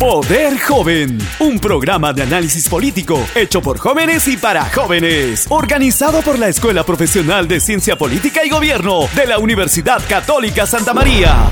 [0.00, 6.38] Poder Joven, un programa de análisis político hecho por jóvenes y para jóvenes, organizado por
[6.38, 11.50] la Escuela Profesional de Ciencia Política y Gobierno de la Universidad Católica Santa María.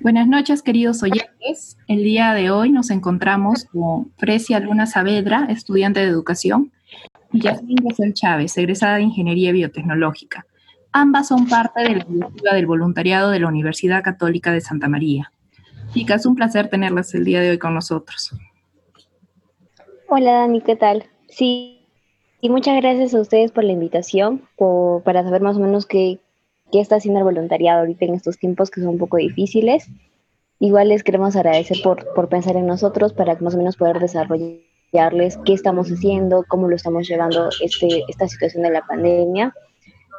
[0.00, 1.78] Buenas noches, queridos oyentes.
[1.86, 6.72] El día de hoy nos encontramos con Frecia Luna Saavedra, estudiante de educación,
[7.32, 10.46] y Yasmin Rosel Chávez, egresada de Ingeniería Biotecnológica.
[10.90, 15.30] Ambas son parte de la directiva del voluntariado de la Universidad Católica de Santa María.
[15.96, 18.30] Chicas, un placer tenerlas el día de hoy con nosotros.
[20.10, 21.06] Hola Dani, ¿qué tal?
[21.26, 21.88] Sí,
[22.42, 24.42] y muchas gracias a ustedes por la invitación,
[25.06, 26.18] para saber más o menos qué,
[26.70, 29.88] qué está haciendo el voluntariado ahorita en estos tiempos que son un poco difíciles.
[30.58, 35.38] Igual les queremos agradecer por, por pensar en nosotros para más o menos poder desarrollarles
[35.46, 39.54] qué estamos haciendo, cómo lo estamos llevando este, esta situación de la pandemia,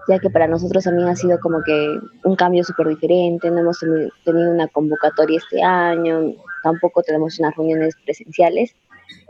[0.08, 3.80] ya que para nosotros también ha sido como que un cambio súper diferente, no hemos
[3.80, 8.76] tenido una convocatoria este año, tampoco tenemos unas reuniones presenciales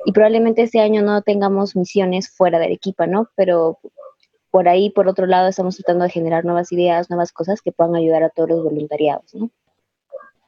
[0.05, 3.29] y probablemente este año no tengamos misiones fuera del equipo, ¿no?
[3.35, 3.79] Pero
[4.51, 7.95] por ahí, por otro lado, estamos tratando de generar nuevas ideas, nuevas cosas que puedan
[7.95, 9.49] ayudar a todos los voluntariados, ¿no?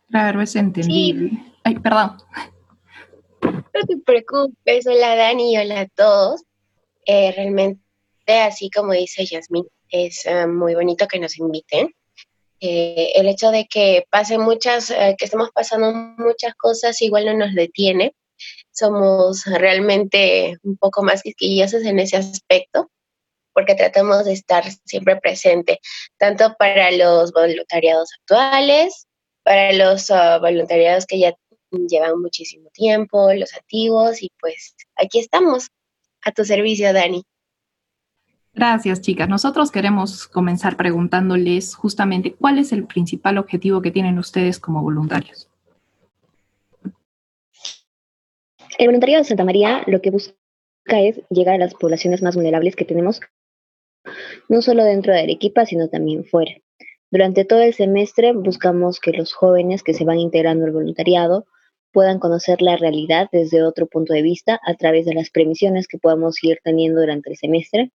[0.09, 1.32] Claro, es entendible.
[1.64, 2.17] Ay, perdón.
[3.42, 6.44] No te preocupes, hola Dani, hola a todos.
[7.06, 7.80] Eh, realmente,
[8.28, 11.94] así como dice Yasmin, es eh, muy bonito que nos inviten.
[12.62, 17.56] Eh, el hecho de que pasen muchas, que estemos pasando muchas cosas, igual no nos
[17.56, 18.16] detiene.
[18.72, 22.90] Somos realmente un poco más quisquillosos en ese aspecto
[23.60, 25.80] porque tratamos de estar siempre presente,
[26.17, 29.06] tanto para los voluntariados actuales,
[29.44, 31.36] para los ah, voluntariados que ya
[31.72, 35.67] llevan muchísimo tiempo, los activos, y pues aquí estamos,
[36.22, 37.23] a tu servicio, Dani.
[38.60, 39.30] Gracias, chicas.
[39.30, 45.48] Nosotros queremos comenzar preguntándoles justamente cuál es el principal objetivo que tienen ustedes como voluntarios.
[48.78, 50.34] El voluntariado de Santa María lo que busca
[50.90, 53.22] es llegar a las poblaciones más vulnerables que tenemos
[54.50, 56.52] no solo dentro de Arequipa, sino también fuera.
[57.12, 61.45] Durante todo el semestre buscamos que los jóvenes que se van integrando al voluntariado
[61.94, 65.98] puedan conocer la realidad desde otro punto de vista a través de las premisiones que
[65.98, 67.94] podamos ir teniendo durante el semestre,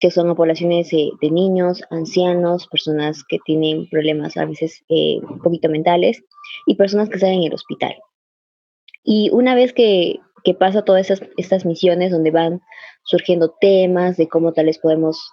[0.00, 5.68] que son poblaciones de, niños, ancianos, personas que tienen problemas a veces eh, un poquito
[5.68, 6.22] mentales
[6.66, 7.96] y personas que están en el hospital.
[9.02, 12.60] Y una vez que, que pasa todas estas misiones donde van
[13.02, 15.32] surgiendo temas de cómo tal podemos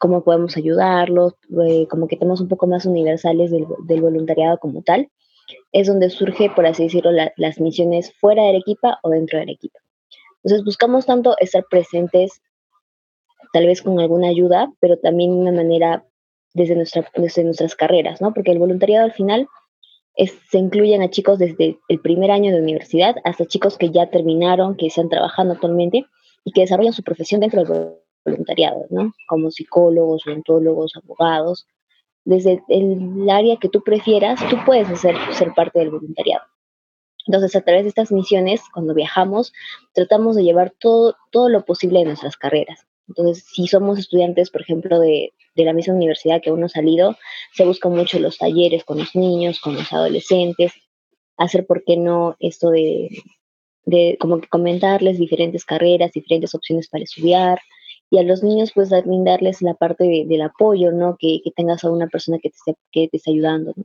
[0.00, 1.34] cómo podemos ayudarlos,
[1.68, 5.10] eh, como que tenemos un poco más universales del, voluntariado como tal,
[5.72, 9.78] es donde surge, por así decirlo, las misiones fuera del equipo o dentro del equipo.
[10.42, 12.40] Entonces buscamos tanto estar presentes,
[13.52, 16.04] tal vez con alguna ayuda, pero también de una manera
[16.54, 18.32] desde, nuestra, desde nuestras carreras, ¿no?
[18.34, 19.48] Porque el voluntariado al final
[20.16, 24.76] se incluyen a chicos desde el primer año de universidad hasta chicos que ya terminaron,
[24.76, 26.04] que están trabajando actualmente
[26.44, 27.94] y que desarrollan su profesión dentro del
[28.24, 29.12] voluntariado, ¿no?
[29.28, 31.66] Como psicólogos, odontólogos, abogados.
[32.24, 36.44] Desde el área que tú prefieras, tú puedes hacer, ser parte del voluntariado.
[37.26, 39.52] Entonces, a través de estas misiones, cuando viajamos,
[39.94, 42.86] tratamos de llevar todo, todo lo posible de nuestras carreras.
[43.10, 47.16] Entonces, si somos estudiantes, por ejemplo, de, de la misma universidad que uno ha salido,
[47.52, 50.72] se buscan mucho los talleres con los niños, con los adolescentes,
[51.36, 53.08] hacer, ¿por qué no, esto de,
[53.84, 57.58] de como que comentarles diferentes carreras, diferentes opciones para estudiar,
[58.10, 61.16] y a los niños pues brindarles la parte del apoyo, ¿no?
[61.18, 63.72] Que, tengas a una persona que te esté, que te esté ayudando.
[63.76, 63.84] ¿no?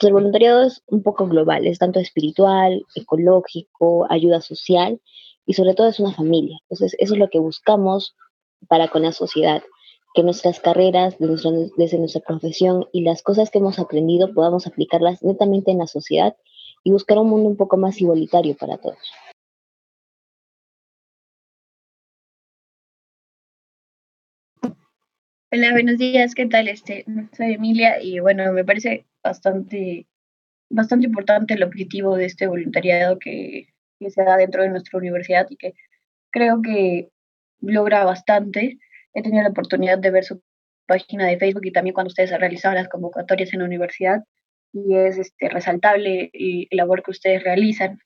[0.00, 5.00] el voluntariado es un poco global, es tanto espiritual, ecológico, ayuda social
[5.46, 6.58] y sobre todo es una familia.
[6.68, 8.14] Entonces eso es lo que buscamos
[8.68, 9.62] para con la sociedad,
[10.14, 15.70] que nuestras carreras, desde nuestra profesión y las cosas que hemos aprendido podamos aplicarlas netamente
[15.70, 16.34] en la sociedad
[16.84, 18.98] y buscar un mundo un poco más igualitario para todos.
[25.52, 26.68] Hola, buenos días, ¿qué tal?
[26.68, 27.04] Este,
[27.36, 30.06] soy Emilia y bueno, me parece bastante,
[30.68, 33.68] bastante importante el objetivo de este voluntariado que,
[34.08, 35.74] se da dentro de nuestra universidad y que
[36.30, 37.10] creo que
[37.60, 38.78] logra bastante.
[39.14, 40.42] He tenido la oportunidad de ver su
[40.86, 44.22] página de Facebook y también cuando ustedes han realizado las convocatorias en la universidad
[44.72, 47.98] y es este, resaltable el labor que ustedes realizan.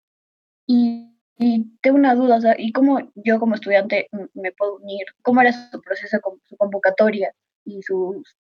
[0.67, 1.11] Y
[1.43, 5.07] y tengo una duda, o sea, ¿y cómo yo como estudiante me puedo unir?
[5.23, 8.37] ¿Cómo era su proceso, su convocatoria y sus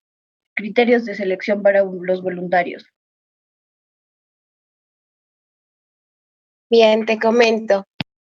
[0.53, 2.85] criterios de selección para los voluntarios?
[6.69, 7.85] Bien, te comento.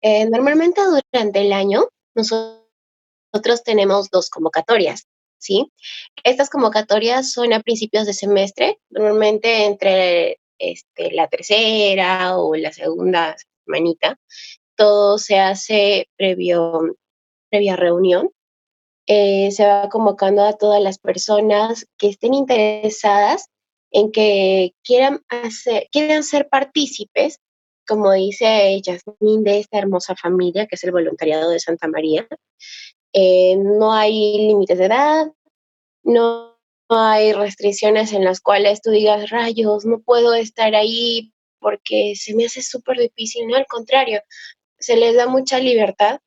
[0.02, 0.80] Eh, normalmente
[1.12, 2.63] durante el año nosotros
[3.64, 5.08] tenemos dos convocatorias,
[5.38, 5.72] ¿sí?
[6.24, 13.36] Estas convocatorias son a principios de semestre, normalmente entre este, la tercera o la segunda
[13.66, 14.18] manita,
[14.76, 16.82] todo se hace previo,
[17.50, 18.30] previa reunión.
[19.06, 23.50] Eh, se va convocando a todas las personas que estén interesadas
[23.92, 27.40] en que quieran, hacer, quieran ser partícipes,
[27.86, 32.28] como dice Yasmín, de esta hermosa familia que es el voluntariado de Santa María.
[33.14, 35.32] Eh, no hay límites de edad,
[36.04, 36.58] no
[36.90, 42.46] hay restricciones en las cuales tú digas, rayos, no puedo estar ahí porque se me
[42.46, 44.22] hace súper difícil, no, al contrario,
[44.80, 46.20] se les da mucha libertad,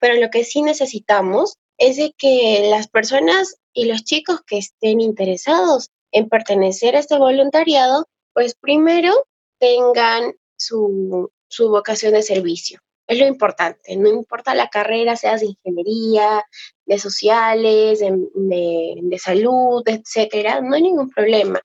[0.00, 5.00] pero lo que sí necesitamos es de que las personas y los chicos que estén
[5.00, 9.14] interesados en pertenecer a este voluntariado, pues primero
[9.58, 12.80] tengan su, vocación de servicio.
[13.10, 16.44] Es lo importante, no importa la carrera, sea de ingeniería,
[16.86, 21.60] de sociales, de, salud, etcétera, no hay ningún problema.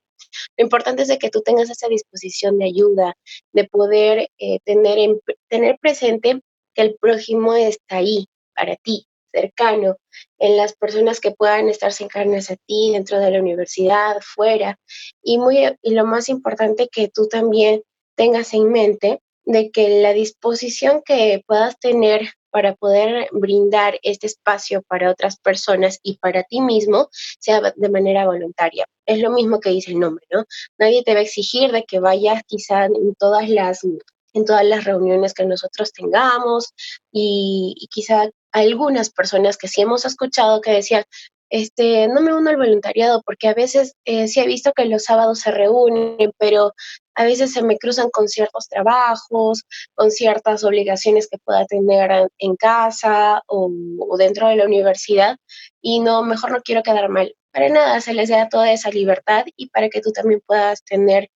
[0.57, 3.13] Lo importante es de que tú tengas esa disposición de ayuda,
[3.53, 6.41] de poder eh, tener, tener presente
[6.73, 8.25] que el prójimo está ahí
[8.55, 9.97] para ti, cercano,
[10.39, 14.79] en las personas que puedan estar cercanas a ti dentro de la universidad, fuera.
[15.21, 17.83] Y, muy, y lo más importante que tú también
[18.15, 24.81] tengas en mente de que la disposición que puedas tener para poder brindar este espacio
[24.83, 27.09] para otras personas y para ti mismo
[27.39, 28.85] sea de manera voluntaria.
[29.05, 30.45] Es lo mismo que dice el nombre, ¿no?
[30.77, 34.83] Nadie te va a exigir de que vayas quizá en todas las en todas las
[34.83, 36.73] reuniones que nosotros tengamos
[37.11, 41.03] y, y quizá algunas personas que sí hemos escuchado que decían,
[41.49, 45.03] este, no me uno al voluntariado porque a veces eh, sí he visto que los
[45.03, 46.73] sábados se reúnen, pero
[47.15, 49.63] a veces se me cruzan con ciertos trabajos,
[49.93, 53.69] con ciertas obligaciones que pueda tener en casa o,
[54.17, 55.37] dentro de la universidad
[55.81, 57.33] y no, mejor no quiero quedar mal.
[57.51, 61.29] Para nada, se les da toda esa libertad y para que tú también puedas tener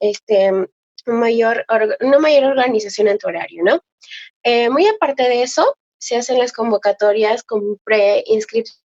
[0.00, 0.50] este,
[1.06, 1.64] mayor,
[2.00, 3.80] una mayor organización en tu horario, ¿no?
[4.44, 8.84] Eh, muy aparte de eso, se hacen las convocatorias con preinscripción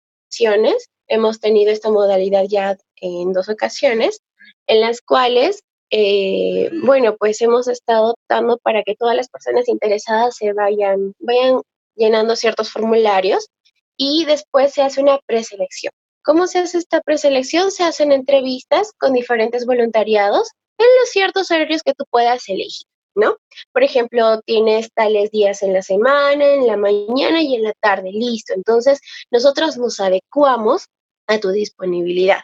[1.08, 4.20] Hemos tenido esta modalidad ya en dos ocasiones,
[4.66, 10.36] en las cuales, eh, bueno, pues hemos estado optando para que todas las personas interesadas
[10.36, 11.60] se vayan, vayan
[11.94, 13.48] llenando ciertos formularios
[13.96, 15.92] y después se hace una preselección.
[16.22, 17.70] ¿Cómo se hace esta preselección?
[17.70, 22.86] Se hacen entrevistas con diferentes voluntariados en los ciertos horarios que tú puedas elegir.
[23.16, 23.38] ¿no?
[23.72, 28.10] Por ejemplo, tienes tales días en la semana, en la mañana y en la tarde,
[28.12, 28.52] listo.
[28.54, 29.00] Entonces,
[29.30, 30.86] nosotros nos adecuamos
[31.26, 32.40] a tu disponibilidad,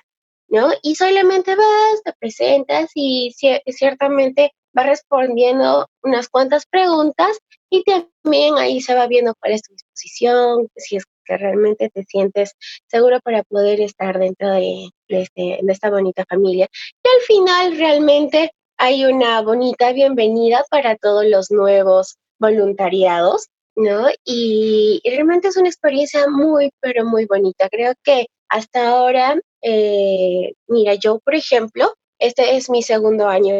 [0.53, 0.71] ¿no?
[0.83, 3.35] Y solamente vas, te presentas y
[3.67, 7.39] ciertamente vas respondiendo unas cuantas preguntas
[7.71, 12.05] y también ahí se va viendo cuál es tu disposición, si es que realmente te
[12.05, 12.53] sientes
[12.87, 16.69] seguro para poder estar dentro de, este, de esta bonita familia.
[17.03, 24.09] Y al final realmente hay una bonita bienvenida para todos los nuevos voluntariados, ¿no?
[24.23, 27.71] Y, realmente es una experiencia muy, pero muy bonita.
[27.71, 33.55] Creo que hasta ahora, eh, mira, yo, por ejemplo, este es mi segundo año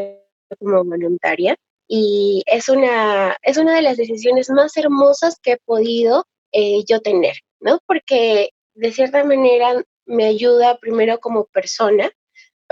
[0.59, 1.57] como voluntaria
[1.89, 7.01] y es una, es una de las decisiones más hermosas que he podido eh, yo
[7.01, 7.81] tener, ¿no?
[7.87, 12.11] Porque de cierta manera me ayuda primero como persona,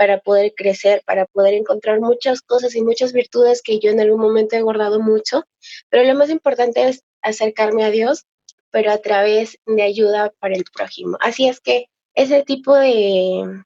[0.01, 4.19] para poder crecer, para poder encontrar muchas cosas y muchas virtudes que yo en algún
[4.19, 5.43] momento he guardado mucho,
[5.89, 8.25] pero lo más importante es acercarme a Dios,
[8.71, 11.17] pero a través de ayuda para el prójimo.
[11.19, 13.63] Así es que ese tipo de,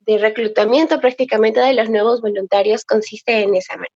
[0.00, 3.92] de reclutamiento prácticamente de los nuevos voluntarios consiste en esa manera.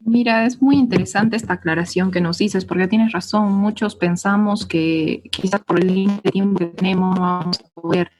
[0.00, 5.22] Mira, es muy interesante esta aclaración que nos dices, porque tienes razón, muchos pensamos que
[5.30, 8.10] quizás por el límite de tiempo que tenemos no vamos a poder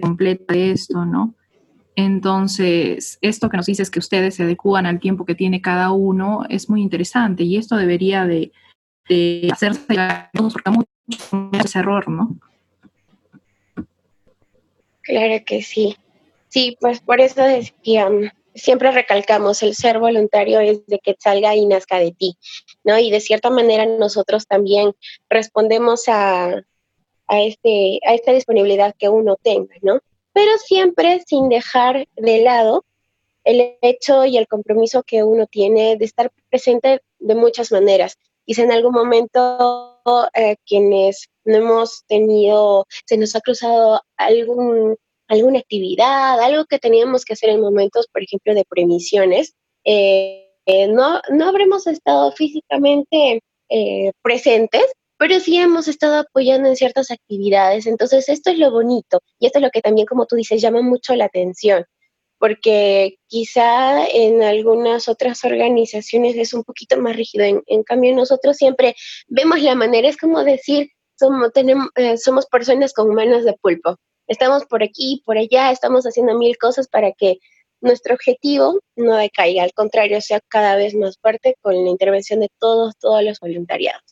[0.00, 1.34] completa esto, ¿no?
[1.96, 6.44] Entonces, esto que nos dices que ustedes se adecuan al tiempo que tiene cada uno
[6.48, 8.52] es muy interesante y esto debería de,
[9.50, 9.80] hacerse
[10.52, 10.90] porque mucho
[11.64, 12.36] ese error, ¿no?
[15.02, 15.96] Claro que sí.
[16.48, 18.10] Sí, pues por eso decía,
[18.54, 22.36] siempre recalcamos, el ser voluntario es de que salga y nazca de ti,
[22.84, 22.98] ¿no?
[22.98, 24.92] Y de cierta manera nosotros también
[25.28, 26.62] respondemos a,
[27.26, 30.00] a, este, a esta disponibilidad que uno tenga, ¿no?
[30.32, 32.84] Pero siempre sin dejar de lado
[33.44, 38.18] el hecho y el compromiso que uno tiene de estar presente de muchas maneras.
[38.48, 40.00] Quizá en algún momento
[40.32, 44.96] eh, quienes no hemos tenido, se nos ha cruzado algún,
[45.28, 49.52] alguna actividad, algo que teníamos que hacer en momentos, por ejemplo, de premisiones,
[49.84, 53.42] eh, eh, no, no habremos estado físicamente
[54.22, 54.86] presentes,
[55.18, 57.86] pero sí hemos estado apoyando en ciertas actividades.
[57.86, 60.80] Entonces, esto es lo bonito y esto es lo que también, como tú dices, llama
[60.80, 61.84] mucho la atención.
[62.38, 67.44] Porque quizá en algunas otras organizaciones es un poquito más rígido.
[67.66, 68.94] En, cambio, nosotros siempre
[69.26, 70.90] vemos la manera, es como decir,
[71.96, 73.96] eh, somos personas con manos de pulpo.
[74.28, 77.38] Estamos por aquí, por allá, estamos haciendo mil cosas para que
[77.80, 82.48] nuestro objetivo no decaiga, al contrario, sea cada vez más fuerte con la intervención de
[82.58, 84.02] todos, todos los voluntariados.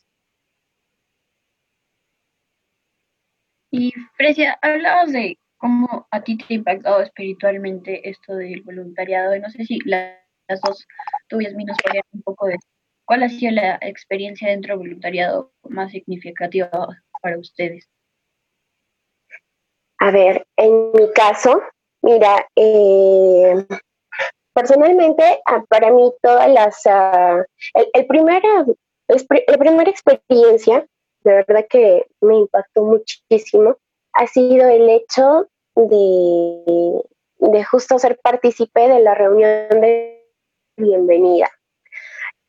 [3.71, 9.35] Y Frecia, hablabas de cómo a ti te ha impactado espiritualmente esto del voluntariado.
[9.35, 10.17] Y no sé si las
[10.63, 10.87] dos,
[11.27, 12.57] tú y nos podrían un poco de
[13.05, 16.69] cuál ha sido la experiencia dentro del voluntariado más significativa
[17.21, 17.89] para ustedes.
[19.99, 21.61] A ver, en mi caso,
[22.03, 23.65] mira, eh,
[24.53, 28.65] personalmente, ah, para mí todas las, uh, el, el primera,
[29.07, 30.85] la primera experiencia,
[31.23, 33.77] de verdad que me impactó muchísimo,
[34.17, 37.03] ha sido el hecho de,
[37.37, 40.25] de justo ser partícipe de la reunión de
[40.75, 41.49] bienvenida.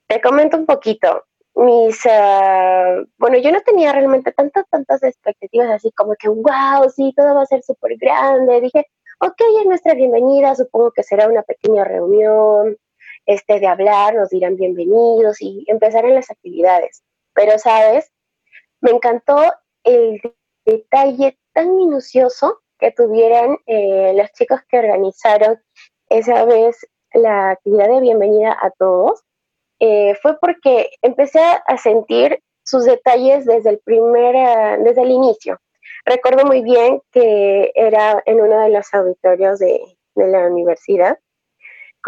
[0.06, 1.24] Te comento un poquito.
[1.54, 7.12] Mis, ah, bueno, yo no tenía realmente tantas, tantas expectativas así como que, wow, sí,
[7.14, 8.62] todo va a ser súper grande.
[8.62, 8.86] Dije,
[9.20, 12.78] ok, es nuestra bienvenida, supongo que será una pequeña reunión,
[13.26, 17.02] este, de hablar, nos dirán bienvenidos y empezarán las actividades.
[17.34, 18.10] Pero, ¿sabes?
[18.80, 19.36] Me encantó
[19.84, 20.22] el
[20.64, 25.60] detalle tan minucioso que tuvieran eh, los chicos que organizaron
[26.08, 29.22] esa vez la actividad de bienvenida a todos,
[29.80, 35.58] eh, fue porque empecé a sentir sus detalles desde el primer, eh, desde el inicio.
[36.04, 39.80] Recuerdo muy bien que era en uno de los auditorios de,
[40.14, 41.18] de la universidad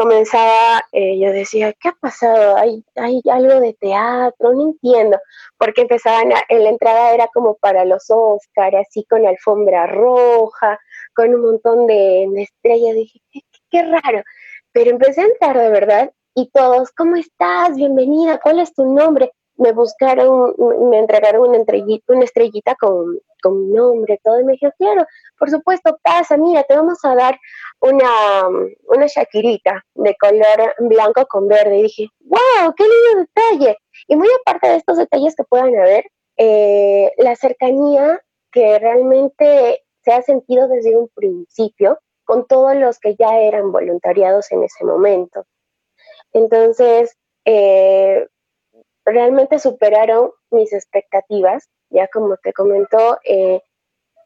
[0.00, 2.56] comenzaba, eh, yo decía, ¿qué ha pasado?
[2.56, 4.54] ¿Hay, ¿Hay algo de teatro?
[4.54, 5.18] No entiendo.
[5.58, 10.78] Porque empezaban, en la entrada era como para los Oscar, así con alfombra roja,
[11.14, 12.94] con un montón de, estrellas.
[12.94, 13.40] Dije, ¿Qué,
[13.70, 14.22] qué, raro.
[14.72, 17.76] Pero empecé a entrar de verdad y todos, ¿cómo estás?
[17.76, 19.30] Bienvenida, ¿cuál es tu nombre?
[19.60, 20.54] Me buscaron,
[20.88, 25.06] me entregaron una estrellita, con, con mi nombre, todo, y me dijeron, claro,
[25.38, 27.38] por supuesto, pasa, mira, te vamos a dar
[27.80, 28.48] una,
[28.88, 31.78] una shakirita de color blanco con verde.
[31.78, 33.76] Y dije, wow, qué lindo detalle.
[34.08, 36.04] Y muy aparte de estos detalles que puedan haber,
[36.36, 43.14] eh, la cercanía que realmente se ha sentido desde un principio con todos los que
[43.16, 45.44] ya eran voluntariados en ese momento.
[46.32, 48.26] Entonces, eh,
[49.10, 53.62] realmente superaron mis expectativas, ya como te comentó, eh,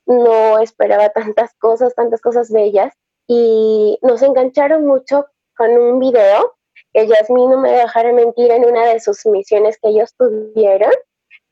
[0.06, 2.92] no esperaba tantas cosas, tantas cosas bellas,
[3.26, 5.26] y nos engancharon mucho
[5.56, 6.54] con un video
[6.92, 10.92] que Yasmin no me dejara mentir en una de sus misiones que ellos tuvieron,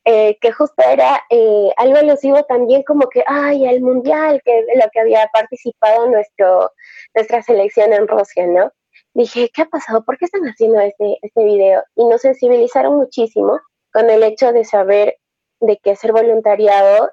[0.05, 4.85] eh, que justo era eh, algo alusivo también como que, ay, el mundial, que lo
[4.91, 6.71] que había participado nuestro,
[7.15, 8.71] nuestra selección en Rusia, ¿no?
[9.13, 10.03] Dije, ¿qué ha pasado?
[10.03, 11.83] ¿Por qué están haciendo este, este video?
[11.95, 13.59] Y nos sensibilizaron muchísimo
[13.91, 15.17] con el hecho de saber
[15.59, 17.11] de que ser voluntariado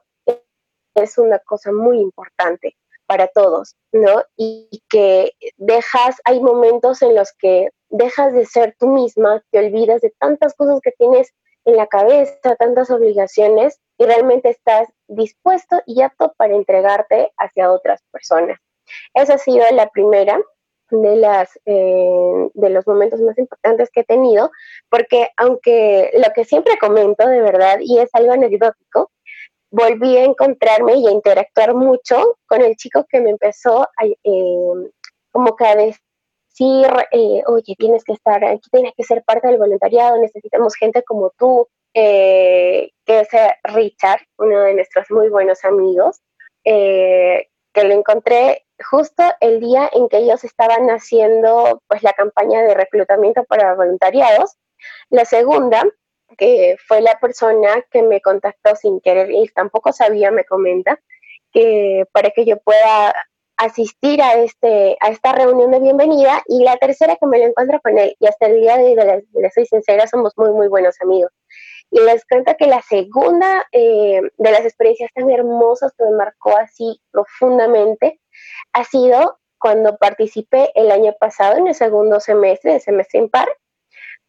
[0.94, 2.76] es una cosa muy importante
[3.06, 4.22] para todos, ¿no?
[4.36, 10.00] Y que dejas, hay momentos en los que dejas de ser tú misma, te olvidas
[10.00, 11.32] de tantas cosas que tienes
[11.64, 18.02] en la cabeza, tantas obligaciones, y realmente estás dispuesto y apto para entregarte hacia otras
[18.10, 18.58] personas.
[19.12, 20.40] Esa ha sido la primera
[20.90, 24.50] de, las, eh, de los momentos más importantes que he tenido,
[24.88, 29.10] porque aunque lo que siempre comento de verdad, y es algo anecdótico,
[29.70, 34.90] volví a encontrarme y a interactuar mucho con el chico que me empezó a, eh,
[35.30, 39.58] como que a decir, eh, oye, tienes que estar aquí, tienes que ser parte del
[39.58, 43.28] voluntariado, necesitamos gente como tú, que es
[43.64, 46.20] Richard, uno de nuestros muy buenos amigos,
[47.72, 52.74] que lo encontré justo el día en que ellos estaban haciendo pues la campaña de
[52.74, 54.56] reclutamiento para voluntariados.
[55.10, 55.84] La segunda
[56.38, 61.00] que fue la persona que me contactó sin querer y tampoco sabía, me comenta,
[61.52, 63.14] que para que yo pueda
[63.56, 67.80] asistir a, este, a esta reunión de bienvenida y la tercera que me lo encuentro
[67.82, 71.00] con él y hasta el día de hoy, les, soy sincera, somos muy, muy buenos
[71.00, 71.30] amigos.
[71.90, 76.56] Y les cuento que la segunda eh, de las experiencias tan hermosas que me marcó
[76.56, 78.20] así profundamente
[78.72, 83.48] ha sido cuando participé el año pasado en el segundo semestre, el semestre impar,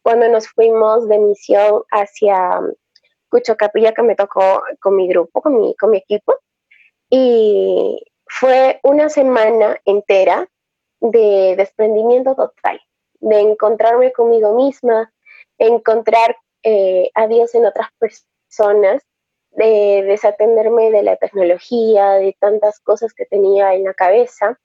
[0.02, 2.72] cuando nos fuimos de misión hacia um,
[3.30, 6.34] Cucho Capilla, que me tocó con mi grupo, con mi, con mi equipo.
[7.08, 10.48] Y fue una semana entera
[11.00, 12.80] de desprendimiento total,
[13.20, 15.12] de encontrarme conmigo misma,
[15.56, 19.02] encontrar eh, en otras personas,
[19.50, 24.58] de desatenderme de la tecnología, de tantas cosas que tenía en la cabeza.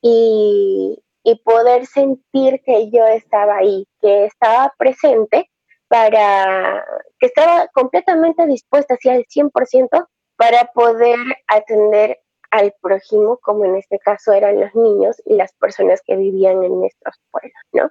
[0.00, 5.50] y, y poder sentir que yo estaba ahí, que estaba presente
[5.88, 6.84] para,
[7.18, 10.06] que estaba completamente dispuesta hacia el 100%
[10.36, 12.18] para poder atender
[12.50, 16.80] al prójimo, como en este caso eran los niños y las personas que vivían en
[16.80, 17.90] nuestros pueblos, ¿no?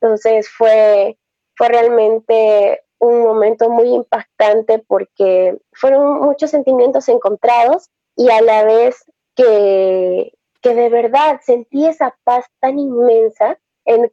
[0.00, 1.16] Entonces fue,
[1.56, 9.04] fue realmente un momento muy impactante porque fueron muchos sentimientos encontrados y a la vez
[9.34, 10.32] que,
[10.62, 13.58] que de verdad sentí esa paz tan inmensa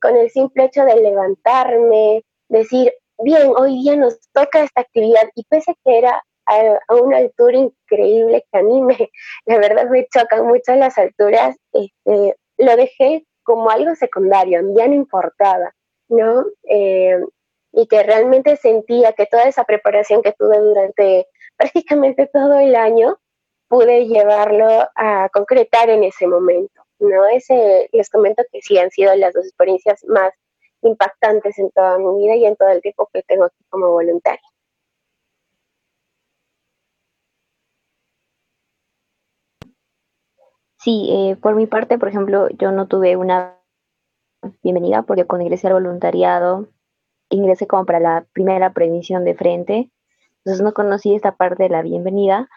[0.02, 5.46] con el simple hecho de levantarme, decir, bien, hoy día nos toca esta actividad y
[5.46, 8.98] pese que era a, una altura increíble que a mí me,
[9.46, 14.94] la verdad me chocan mucho las alturas, este, lo dejé como algo secundario, ya no
[14.94, 15.74] importaba,
[16.12, 16.46] ¿no?
[16.70, 17.20] Eh,
[17.74, 21.28] y que realmente sentía que toda esa preparación que tuve durante
[21.58, 23.18] prácticamente todo el año,
[23.68, 27.26] pude llevarlo a concretar en ese momento, ¿no?
[27.28, 30.32] Ese, les comento que sí han sido las dos experiencias más
[30.82, 34.42] impactantes en toda mi vida y en todo el tiempo que tengo aquí como voluntaria.
[40.78, 43.61] Sí, eh, por mi parte, por ejemplo, yo no tuve una
[44.64, 46.68] bienvenida porque cuando ingresé al voluntariado,
[47.30, 49.92] ingresé como para la primera previsión de frente,
[50.38, 52.50] entonces no conocí esta parte de la bienvenida,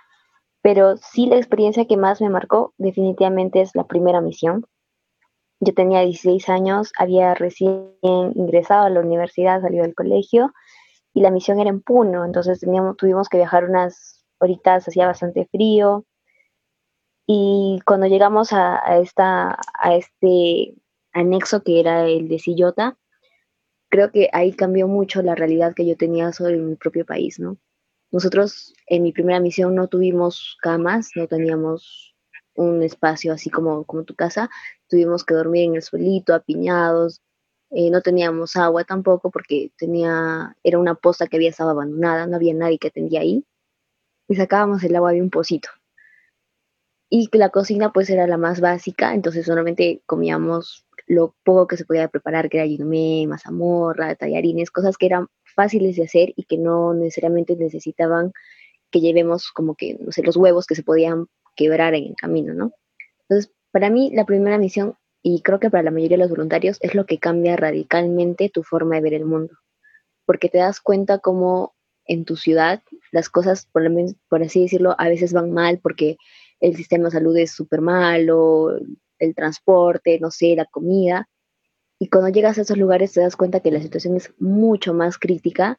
[0.62, 4.64] pero sí la experiencia que más me marcó definitivamente es la primera misión.
[5.60, 10.52] Yo tenía 16 años, había recién ingresado a la universidad, salido del colegio,
[11.12, 15.46] y la misión era en Puno, entonces teníamos, tuvimos que viajar unas horitas, hacía bastante
[15.46, 16.04] frío,
[17.26, 20.74] y cuando llegamos a, esta, a este
[21.14, 22.98] anexo que era el de Sillota,
[23.88, 27.56] creo que ahí cambió mucho la realidad que yo tenía sobre mi propio país, ¿no?
[28.10, 32.14] Nosotros en mi primera misión no tuvimos camas, no teníamos
[32.54, 34.50] un espacio así como, como tu casa,
[34.88, 37.22] tuvimos que dormir en el suelito, apiñados,
[37.70, 42.36] eh, no teníamos agua tampoco porque tenía, era una posta que había estado abandonada, no
[42.36, 43.44] había nadie que atendía ahí,
[44.28, 45.68] y sacábamos el agua de un pocito.
[47.10, 51.84] Y la cocina pues era la más básica, entonces solamente comíamos lo poco que se
[51.84, 56.58] podía preparar, que era yinomé, mazamorra, tallarines, cosas que eran fáciles de hacer y que
[56.58, 58.32] no necesariamente necesitaban
[58.90, 62.54] que llevemos como que, no sé, los huevos que se podían quebrar en el camino,
[62.54, 62.72] ¿no?
[63.28, 66.78] Entonces, para mí la primera misión, y creo que para la mayoría de los voluntarios,
[66.80, 69.54] es lo que cambia radicalmente tu forma de ver el mundo,
[70.26, 71.74] porque te das cuenta cómo
[72.06, 73.82] en tu ciudad las cosas, por,
[74.28, 76.18] por así decirlo, a veces van mal porque
[76.60, 78.78] el sistema de salud es súper malo,
[79.18, 81.28] el transporte, no sé, la comida.
[81.98, 85.18] Y cuando llegas a esos lugares te das cuenta que la situación es mucho más
[85.18, 85.78] crítica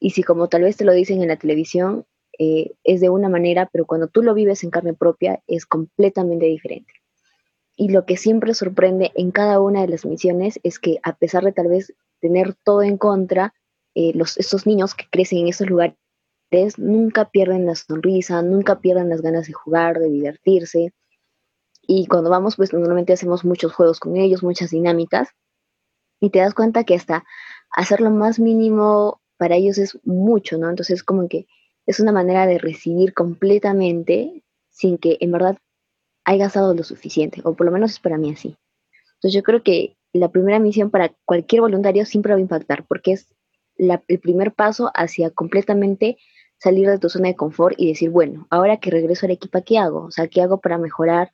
[0.00, 2.04] y si como tal vez te lo dicen en la televisión,
[2.38, 6.46] eh, es de una manera, pero cuando tú lo vives en carne propia es completamente
[6.46, 6.92] diferente.
[7.76, 11.44] Y lo que siempre sorprende en cada una de las misiones es que a pesar
[11.44, 13.54] de tal vez tener todo en contra,
[13.94, 15.96] eh, los, estos niños que crecen en esos lugares
[16.76, 20.92] nunca pierden la sonrisa, nunca pierden las ganas de jugar, de divertirse.
[21.82, 25.28] Y cuando vamos, pues normalmente hacemos muchos juegos con ellos, muchas dinámicas.
[26.20, 27.24] Y te das cuenta que hasta
[27.70, 30.70] hacer lo más mínimo para ellos es mucho, ¿no?
[30.70, 31.46] Entonces como que
[31.86, 35.58] es una manera de recibir completamente sin que en verdad
[36.24, 38.56] haya gastado lo suficiente, o por lo menos es para mí así.
[39.14, 43.12] Entonces yo creo que la primera misión para cualquier voluntario siempre va a impactar, porque
[43.12, 43.34] es
[43.76, 46.18] el primer paso hacia completamente
[46.58, 49.78] salir de tu zona de confort y decir, bueno, ahora que regreso al equipo, ¿qué
[49.78, 50.04] hago?
[50.04, 51.32] O sea, ¿qué hago para mejorar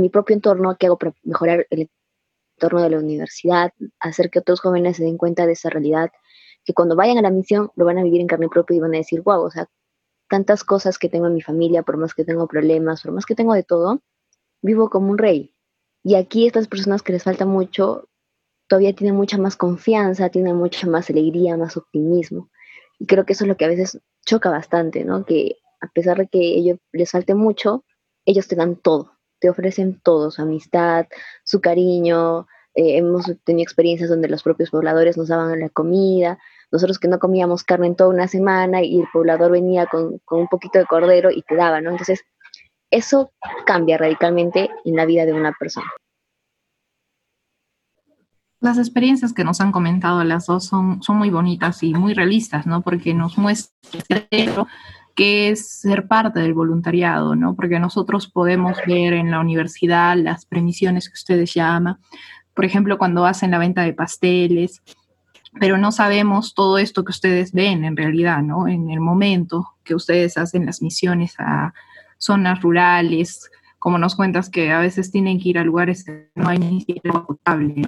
[0.00, 0.76] mi propio entorno?
[0.78, 1.90] ¿Qué hago para mejorar el
[2.56, 3.72] entorno de la universidad?
[4.00, 6.10] Hacer que otros jóvenes se den cuenta de esa realidad,
[6.64, 8.94] que cuando vayan a la misión lo van a vivir en carne propia y van
[8.94, 9.68] a decir, wow, o sea,
[10.28, 13.34] tantas cosas que tengo en mi familia, por más que tengo problemas, por más que
[13.34, 14.00] tengo de todo,
[14.62, 15.54] vivo como un rey.
[16.02, 18.08] Y aquí estas personas que les falta mucho,
[18.68, 22.50] todavía tienen mucha más confianza, tienen mucha más alegría, más optimismo.
[22.98, 25.24] Y creo que eso es lo que a veces choca bastante, ¿no?
[25.24, 27.84] Que a pesar de que ellos les falte mucho,
[28.24, 31.06] ellos te dan todo, te ofrecen todo, su amistad,
[31.44, 32.46] su cariño.
[32.74, 36.38] Eh, hemos tenido experiencias donde los propios pobladores nos daban la comida,
[36.70, 40.48] nosotros que no comíamos carne en toda una semana y el poblador venía con, un
[40.48, 41.90] poquito de cordero y te daba, ¿no?
[41.90, 42.20] Entonces,
[42.90, 43.32] eso
[43.66, 45.90] cambia radicalmente en la vida de una persona.
[48.60, 52.82] Las experiencias que nos han comentado las dos son, muy bonitas y muy realistas, ¿no?
[52.82, 54.28] Porque nos muestra
[55.20, 57.54] que es ser parte del voluntariado, ¿no?
[57.54, 61.98] Porque nosotros podemos ver en la universidad las premisiones que ustedes llaman,
[62.54, 64.80] por ejemplo, cuando hacen la venta de pasteles,
[65.60, 68.66] pero no sabemos todo esto que ustedes ven en realidad, ¿no?
[68.66, 71.74] En el momento que ustedes hacen las misiones a
[72.16, 76.48] zonas rurales, como nos cuentas que a veces tienen que ir a lugares que no
[76.48, 77.86] hay ni siquiera potable.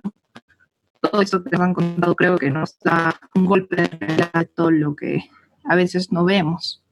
[1.00, 4.70] Todo esto que nos han contado creo que nos da un golpe de realidad todo
[4.70, 5.30] lo que
[5.64, 6.82] a veces no vemos.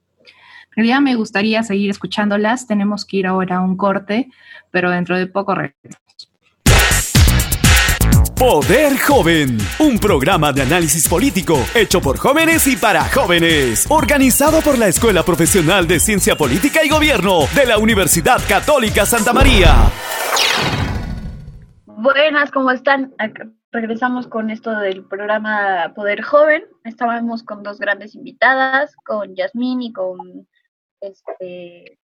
[0.73, 4.29] En realidad me gustaría seguir escuchándolas, tenemos que ir ahora a un corte,
[4.71, 6.29] pero dentro de poco regresamos.
[8.37, 14.79] Poder Joven, un programa de análisis político hecho por jóvenes y para jóvenes, organizado por
[14.79, 19.75] la Escuela Profesional de Ciencia Política y Gobierno de la Universidad Católica Santa María.
[21.85, 23.13] Buenas, ¿cómo están?
[23.73, 26.63] Regresamos con esto del programa Poder Joven.
[26.85, 30.47] Estábamos con dos grandes invitadas, con Yasmín y con
[31.01, 31.99] este,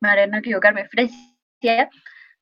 [0.00, 1.88] Mariana, equivocarme, Fresia.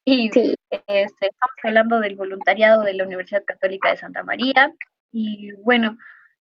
[0.04, 4.74] Y este, estamos hablando del voluntariado de la Universidad Católica de Santa María.
[5.12, 5.96] Y bueno,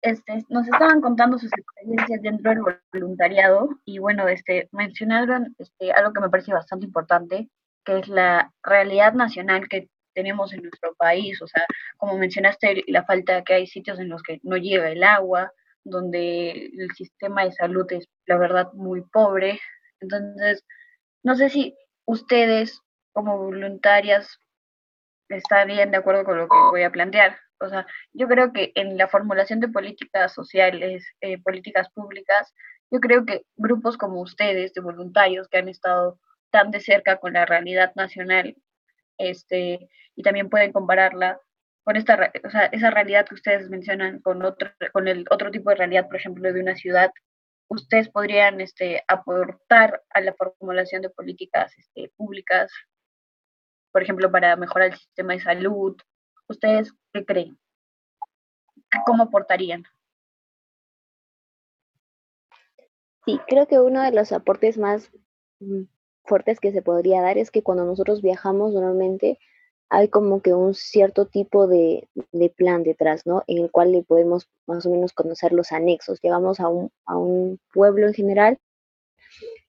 [0.02, 2.62] este, nos estaban contando sus experiencias dentro del
[2.94, 3.70] voluntariado.
[3.86, 7.50] Y bueno, este, mencionaron este, algo que me parece bastante importante,
[7.86, 11.42] que es la realidad nacional que tenemos en nuestro país.
[11.42, 11.66] O sea,
[11.98, 15.52] como mencionaste, la falta que hay sitios en los que no llega el agua,
[15.86, 19.60] donde el sistema de salud es, la verdad, muy pobre.
[20.02, 20.66] Entonces,
[21.24, 22.82] no sé si ustedes
[23.14, 24.40] como voluntarias
[25.30, 27.38] estarían de acuerdo con lo que voy a plantear.
[27.60, 32.54] O sea, yo creo que en la formulación de políticas sociales, eh, políticas públicas,
[32.92, 36.20] yo creo que grupos como ustedes, de voluntarios que han estado
[36.52, 38.56] tan de cerca con la realidad nacional,
[39.18, 41.40] este, y también pueden compararla
[41.86, 45.70] con esta, o sea, esa realidad que ustedes mencionan con otro, con el otro tipo
[45.70, 47.12] de realidad, por ejemplo, de una ciudad,
[47.70, 52.70] ustedes podrían este, aportar a la formulación de políticas este, públicas
[53.96, 55.96] por ejemplo, para mejorar el sistema de salud?
[56.50, 57.58] ¿Ustedes qué creen?
[59.06, 59.86] ¿Cómo aportarían?
[63.24, 65.10] Sí, creo que uno de los aportes más
[65.62, 65.84] mm,
[66.26, 69.40] fuertes que se podría dar es que cuando nosotros viajamos normalmente
[69.90, 72.08] hay como que un cierto tipo de,
[72.56, 73.44] plan detrás, ¿no?
[73.48, 76.20] En el cual le podemos más o menos conocer los anexos.
[76.22, 78.60] Llegamos a un, a un pueblo en general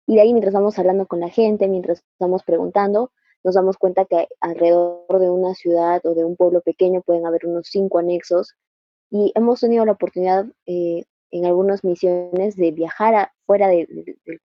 [0.06, 3.10] y de ahí mientras vamos hablando con la gente, mientras estamos preguntando,
[3.44, 7.46] nos damos cuenta que alrededor de una ciudad o de un pueblo pequeño pueden haber
[7.46, 8.54] unos cinco anexos
[9.10, 13.88] y hemos tenido la oportunidad eh, en algunas misiones de viajar fuera del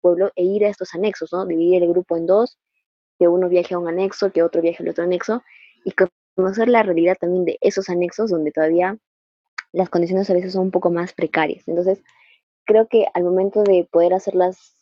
[0.01, 1.45] pueblo e ir a estos anexos, ¿no?
[1.45, 2.57] Dividir el grupo en dos,
[3.21, 5.43] que uno viaje a un anexo, que otro viaje al otro anexo
[5.85, 5.93] y
[6.35, 8.97] conocer la realidad también de esos anexos donde todavía
[9.71, 11.67] las condiciones a veces son un poco más precarias.
[11.67, 12.01] Entonces,
[12.65, 14.75] creo que al momento de poder hacer las,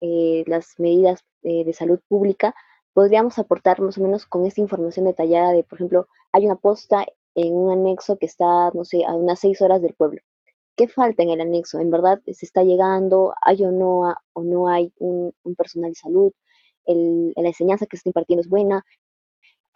[0.00, 2.52] eh, las medidas eh, de salud pública,
[2.94, 7.06] podríamos aportar más o menos con esta información detallada de, por ejemplo, hay una posta
[7.36, 10.20] en un anexo que está, no sé, a unas seis horas del pueblo.
[10.76, 11.78] ¿Qué falta en el anexo?
[11.78, 13.34] ¿En verdad se está llegando?
[13.40, 16.32] ¿Hay o no, o no hay un, personal de salud?
[16.86, 18.84] El, la enseñanza que se está impartiendo es buena?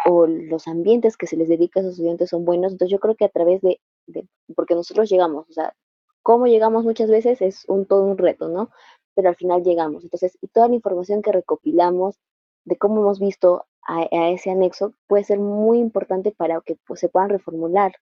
[0.07, 2.73] ¿O los ambientes que se les dedica a esos estudiantes son buenos?
[2.73, 5.75] Entonces yo creo que a través de, de porque nosotros llegamos, o sea,
[6.23, 8.71] cómo llegamos muchas veces es un todo un reto, ¿no?
[9.15, 10.05] Pero al final llegamos.
[10.05, 12.17] Entonces, y toda la información que recopilamos
[12.65, 17.09] de cómo hemos visto a, ese anexo puede ser muy importante para que pues, se
[17.09, 17.93] puedan reformular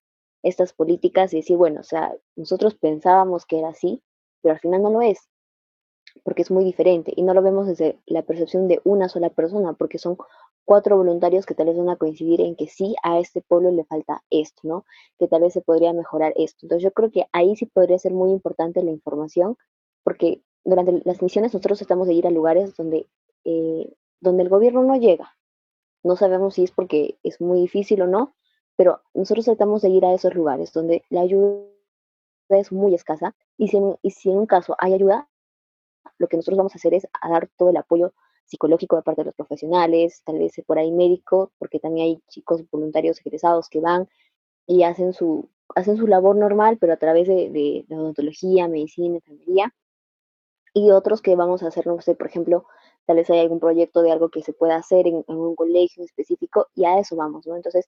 [0.43, 4.03] estas políticas y decir, bueno, o sea, nosotros pensábamos que era así,
[4.41, 5.29] pero al final no lo es,
[6.23, 9.73] porque es muy diferente y no lo vemos desde la percepción de una sola persona,
[9.73, 10.17] porque son
[10.65, 13.85] cuatro voluntarios que tal vez van a coincidir en que sí, a este pueblo le
[13.85, 14.85] falta esto, ¿no?
[15.17, 16.59] Que tal vez se podría mejorar esto.
[16.63, 19.57] Entonces yo creo que ahí sí podría ser muy importante la información,
[20.03, 23.07] porque durante las misiones nosotros estamos de ir a lugares donde
[23.45, 25.37] eh, donde el gobierno no llega.
[26.03, 28.35] No sabemos si es porque es muy difícil o no,
[28.75, 31.63] pero nosotros tratamos de ir a esos lugares donde la ayuda
[32.49, 35.29] es muy escasa y si en, y si en un caso hay ayuda,
[36.17, 38.13] lo que nosotros vamos a hacer es a dar todo el apoyo
[38.45, 42.63] psicológico de parte de los profesionales, tal vez por ahí médico, porque también hay chicos
[42.71, 44.07] voluntarios egresados que van
[44.65, 49.15] y hacen su, hacen su labor normal, pero a través de, de, de odontología, medicina,
[49.15, 49.73] enfermería,
[50.73, 52.65] y otros que vamos a hacer, no sé, por ejemplo,
[53.07, 56.67] tal vez hay algún proyecto de algo que se pueda hacer en, un colegio específico
[56.75, 57.55] y a eso vamos, ¿no?
[57.55, 57.87] Entonces,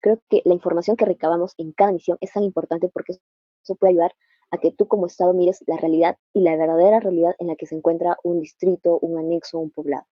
[0.00, 3.14] creo que la información que recabamos en cada misión es tan importante porque
[3.62, 4.14] eso puede ayudar
[4.50, 7.66] a que tú como Estado mires la realidad y la verdadera realidad en la que
[7.66, 10.06] se encuentra un distrito, un anexo, un poblado.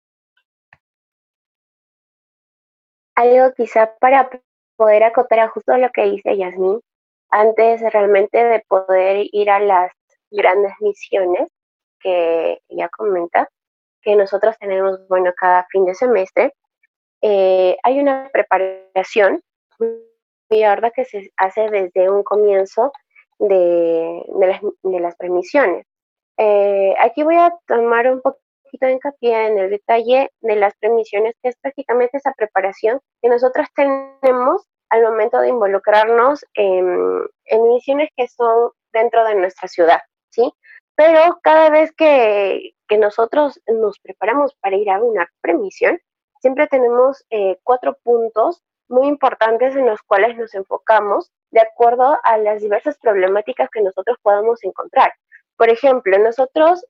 [3.15, 4.29] Algo quizá para
[4.75, 6.79] poder acotar a justo lo que dice Yasmín,
[7.29, 9.91] antes realmente de poder ir a las
[10.29, 11.47] grandes misiones
[11.99, 13.49] que ella comenta,
[14.01, 16.53] que nosotros tenemos, bueno, cada fin de semestre,
[17.21, 19.41] eh, hay una preparación
[19.79, 22.91] muy arda que se hace desde un comienzo
[23.39, 25.85] de, las, de permisiones.
[26.37, 31.35] Eh, aquí voy a tomar un poquito de hincapié en el detalle de las premisiones,
[31.41, 38.27] que es prácticamente esa preparación que nosotros tenemos al momento de involucrarnos en, en que
[38.27, 40.51] son dentro de nuestra ciudad, ¿sí?
[40.95, 45.99] Pero cada vez que, que nosotros nos preparamos para ir a una premisión,
[46.41, 52.37] siempre tenemos eh, cuatro puntos muy importantes en los cuales nos enfocamos de acuerdo a
[52.37, 55.13] las diversas problemáticas que nosotros podamos encontrar.
[55.57, 56.85] Por ejemplo, nosotros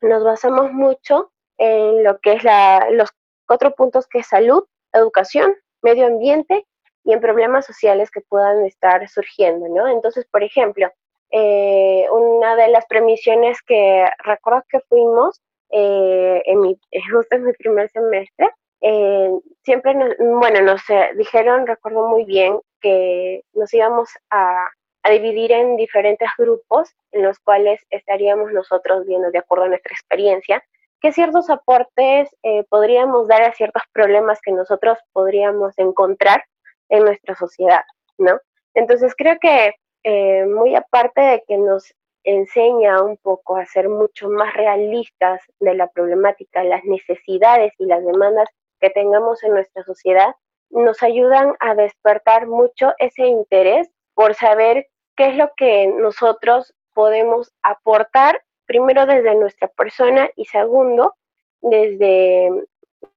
[0.00, 3.10] nos basamos mucho en lo que es la, los
[3.46, 6.66] cuatro puntos que es salud, educación, medio ambiente
[7.04, 9.88] y en problemas sociales que puedan estar surgiendo, ¿no?
[9.88, 10.90] Entonces, por ejemplo,
[11.30, 16.78] eh, una de las premisiones que recuerdo que fuimos eh, en mi,
[17.12, 19.30] justo en mi primer semestre, eh,
[19.64, 20.82] siempre, nos, bueno, nos
[21.16, 24.68] dijeron, recuerdo muy bien, que nos íbamos a,
[25.10, 30.64] dividir en diferentes grupos en los cuales estaríamos nosotros viendo, de acuerdo a nuestra experiencia,
[31.02, 32.30] qué ciertos aportes
[32.70, 36.42] podríamos dar a ciertos problemas que nosotros podríamos encontrar
[36.88, 37.82] en nuestra sociedad,
[38.16, 38.40] ¿no?
[38.74, 39.74] Entonces creo que
[40.04, 45.74] eh, muy aparte de que nos enseña un poco a ser mucho más realistas de
[45.74, 48.48] la problemática, las necesidades y las demandas
[48.80, 50.34] que tengamos en nuestra sociedad,
[50.70, 57.52] nos ayudan a despertar mucho ese interés por saber qué es lo que nosotros podemos
[57.62, 61.14] aportar, primero desde nuestra persona y segundo,
[61.60, 62.50] desde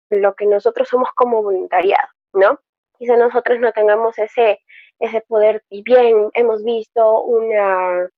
[0.10, 2.60] lo que nosotros somos como voluntariado, ¿no?
[2.98, 4.60] Quizá nosotros no tengamos ese
[5.00, 8.10] ese poder y bien hemos visto una,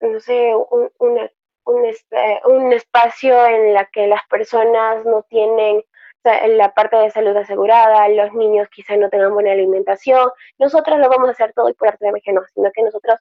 [0.00, 1.30] no sé, un, un,
[1.64, 5.82] un espacio en la que las personas no tienen
[6.24, 11.28] la parte de salud asegurada, los niños quizá no tengan buena alimentación, nosotros lo vamos
[11.28, 13.20] a hacer todo y por arte de magia no, sino que nosotros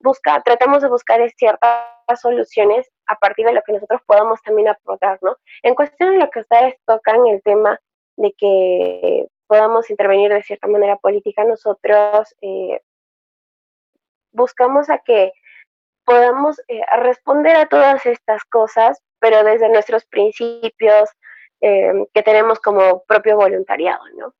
[0.00, 1.84] busca, tratamos de buscar ciertas
[2.20, 5.36] soluciones a partir de lo que nosotros podamos también aportar, ¿no?
[5.62, 7.78] En cuestión de lo que ustedes tocan, el tema
[8.16, 12.80] de que podamos intervenir de cierta manera política, nosotros eh,
[14.32, 15.32] buscamos a que
[16.04, 21.10] podamos eh, responder a todas estas cosas, pero desde nuestros principios
[21.60, 24.34] eh, que tenemos como propio voluntariado, ¿no?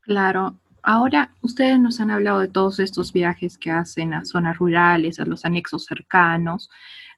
[0.00, 0.58] Claro.
[0.82, 5.24] Ahora, ustedes nos han hablado de todos estos viajes que hacen a zonas rurales, a
[5.24, 6.68] los anexos cercanos.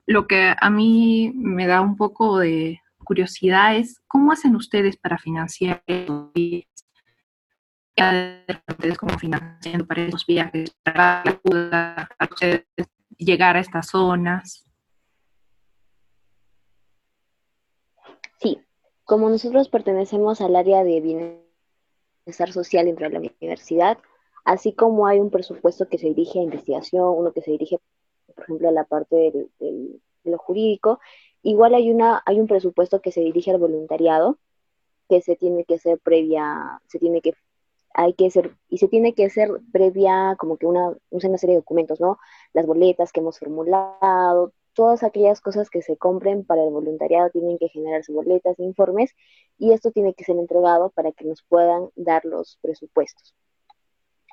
[0.07, 5.18] Lo que a mí me da un poco de, curiosidad es, ¿cómo hacen ustedes para
[5.18, 5.83] financiar
[7.96, 11.22] ustedes como financiando para esos viajes, para
[13.16, 14.64] llegar a estas zonas?
[18.40, 18.59] Sí,
[19.05, 23.99] como nosotros pertenecemos al área de bienestar social dentro de la universidad,
[24.45, 27.79] así como hay un presupuesto que se dirige a investigación, uno que se dirige,
[28.35, 29.17] por ejemplo, a la parte
[29.61, 31.01] de lo jurídico,
[31.45, 34.38] Igual hay, una, hay un presupuesto que se dirige al voluntariado,
[35.11, 37.35] que se tiene que hacer previa, se tiene que,
[37.93, 41.61] hay que ser, y se tiene que hacer previa como que una, una serie de
[41.61, 42.19] documentos, ¿no?
[42.55, 47.59] Las boletas que hemos formulado, todas aquellas cosas que se compren para el voluntariado tienen
[47.59, 49.15] que generarse boletas, informes,
[49.59, 53.35] y esto tiene que ser entregado para que nos puedan dar los presupuestos.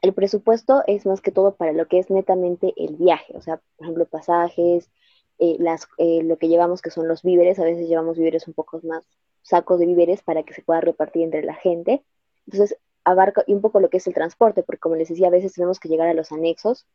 [0.02, 3.62] El presupuesto es más que todo para lo que es netamente el viaje, o sea,
[3.78, 4.90] por ejemplo, pasajes,
[5.38, 8.54] eh, las, eh, lo que llevamos que son los víveres, a veces llevamos víveres un
[8.54, 9.06] poco más,
[9.44, 12.04] sacos de víveres para que se pueda repartir entre la gente.
[12.48, 15.54] Entonces, abarca un poco lo que es el transporte, porque como les decía, a veces
[15.54, 16.88] tenemos que llegar a los anexos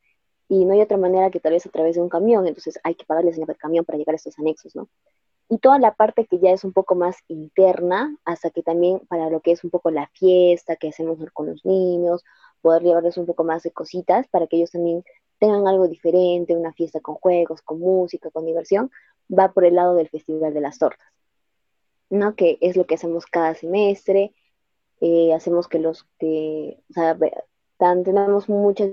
[0.48, 2.94] y no hay otra manera que tal vez a través de un camión, entonces hay
[2.94, 4.88] que pagarle del camión para llegar a estos anexos, ¿no?
[5.48, 9.30] Y toda la parte que ya es un poco más interna, hasta que también para
[9.30, 12.24] lo que es un poco la fiesta que hacemos con los niños,
[12.62, 15.04] poder llevarles un poco más de cositas para que ellos también
[15.38, 18.90] tengan algo diferente, una fiesta con juegos, con música, con diversión,
[19.30, 21.06] va por el lado del Festival de las Tortas,
[22.10, 22.34] ¿no?
[22.34, 24.34] Que es lo que hacemos cada semestre,
[25.00, 27.16] eh, hacemos que los que, o sea,
[27.78, 28.90] tenemos muchas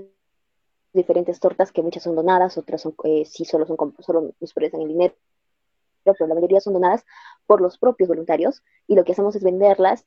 [0.94, 4.80] diferentes tortas que muchas son donadas, otras son, eh, sí solo son, solo nos prestan
[4.80, 5.14] el dinero,
[6.04, 7.04] pero la mayoría son donadas
[7.46, 10.06] por los propios voluntarios y lo que hacemos es venderlas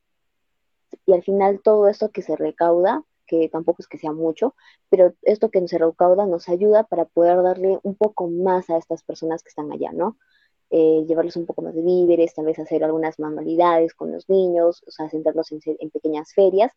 [1.06, 4.54] y al final todo esto que se recauda que tampoco es que sea mucho,
[4.88, 9.02] pero esto que se recauda nos ayuda para poder darle un poco más a estas
[9.04, 10.16] personas que están allá, ¿no?
[10.70, 14.82] Eh, llevarles un poco más de víveres, tal vez hacer algunas manualidades con los niños,
[14.86, 16.72] o sea, sentarlos en, en pequeñas ferias.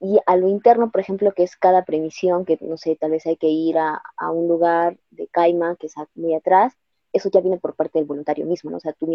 [0.00, 3.26] Y a lo interno, por ejemplo, que es cada premisión, que no sé, tal vez
[3.26, 6.74] hay que ir a, a un lugar de Caima, que está muy atrás,
[7.12, 8.78] eso ya viene por parte del voluntario mismo, ¿no?
[8.78, 9.06] O sea, tú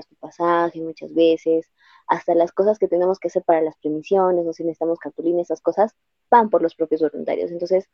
[0.00, 1.70] tu pasaje muchas veces,
[2.06, 5.60] hasta las cosas que tenemos que hacer para las premisiones, no sé, necesitamos cartulina, esas
[5.60, 5.94] cosas,
[6.30, 7.50] van por los propios voluntarios.
[7.50, 7.88] Entonces,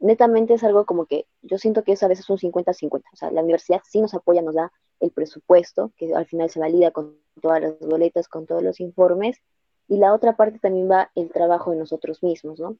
[0.00, 3.04] netamente es algo como que yo siento que es a veces un 50-50.
[3.12, 6.60] O sea, la universidad sí nos apoya, nos da el presupuesto, que al final se
[6.60, 9.40] valida con todas las boletas, con todos los informes,
[9.88, 12.76] y la otra parte también va el trabajo de nosotros mismos, ¿no?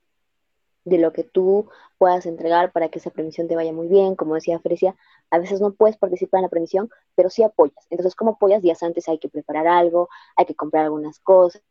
[0.85, 4.17] De lo que tú puedas entregar para que esa premisión te vaya muy bien.
[4.17, 4.97] Como decía Fresia,
[5.31, 7.87] a veces no puedes participar en la premisión, pero sí apoyas.
[7.90, 8.62] Entonces, ¿cómo apoyas?
[8.62, 11.62] Días antes hay que preparar algo, hay que comprar algunas cosas,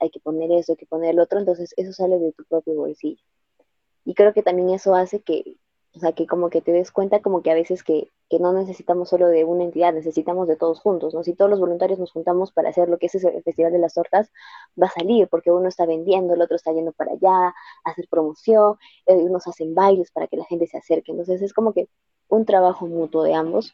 [0.00, 1.38] hay que poner eso, hay que poner el otro.
[1.38, 3.22] Entonces, eso sale de tu propio bolsillo.
[4.04, 5.58] Y creo que también eso hace que,
[5.96, 8.52] o sea, que como que te des cuenta como que a veces que, que, no
[8.52, 11.24] necesitamos solo de una entidad, necesitamos de todos juntos, ¿no?
[11.24, 13.94] Si todos los voluntarios nos juntamos para hacer lo que es el Festival de las
[13.94, 14.30] Tortas,
[14.80, 17.54] va a salir, porque uno está vendiendo, el otro está yendo para allá,
[17.84, 21.12] hacer promoción, eh, unos hacen bailes para que la gente se acerque.
[21.12, 21.88] Entonces es como que
[22.28, 23.72] un trabajo mutuo de ambos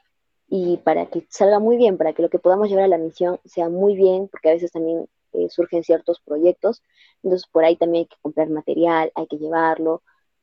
[0.49, 3.41] y para que salga muy bien, para que lo que podamos llevar a la misión
[3.45, 6.83] sea muy bien, porque a veces también eh, surgen ciertos proyectos,
[7.23, 10.03] entonces por ahí también hay que comprar material, hay que llevarlo,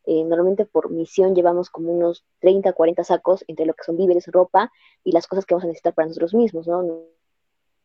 [0.09, 4.25] eh, normalmente por misión llevamos como unos 30, 40 sacos entre lo que son víveres,
[4.25, 4.71] ropa
[5.03, 7.05] y las cosas que vamos a necesitar para nosotros mismos, ¿no?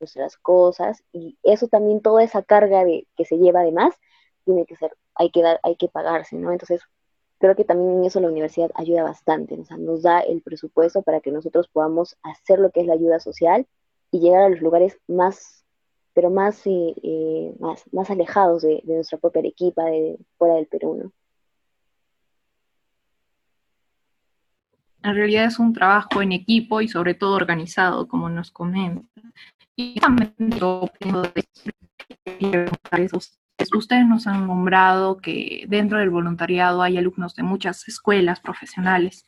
[0.01, 3.95] Nuestras cosas y eso también, toda esa carga de, que se lleva además,
[4.47, 6.51] tiene que ser, hay que dar, hay que pagarse, ¿no?
[6.51, 6.81] Entonces,
[7.39, 11.21] creo que también eso la universidad ayuda bastante, o sea, nos da el presupuesto para
[11.21, 13.67] que nosotros podamos hacer lo que es la ayuda social
[14.11, 15.67] y llegar a los lugares más,
[16.15, 20.69] pero más, eh, eh, más, más alejados de, de nuestra propia Arequipa, de fuera del
[20.69, 21.13] Perú, ¿no?
[25.05, 29.07] En realidad es un trabajo en equipo y sobre todo organizado, como nos comenta.
[29.77, 30.91] Y también yo
[33.75, 39.27] ustedes nos han nombrado que dentro del voluntariado hay alumnos de muchas escuelas profesionales.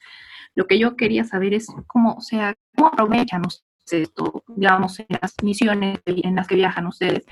[0.55, 5.07] Lo que yo quería saber es cómo, o sea, cómo aprovechan ustedes esto, digamos, en
[5.21, 7.25] las misiones en las que viajan ustedes.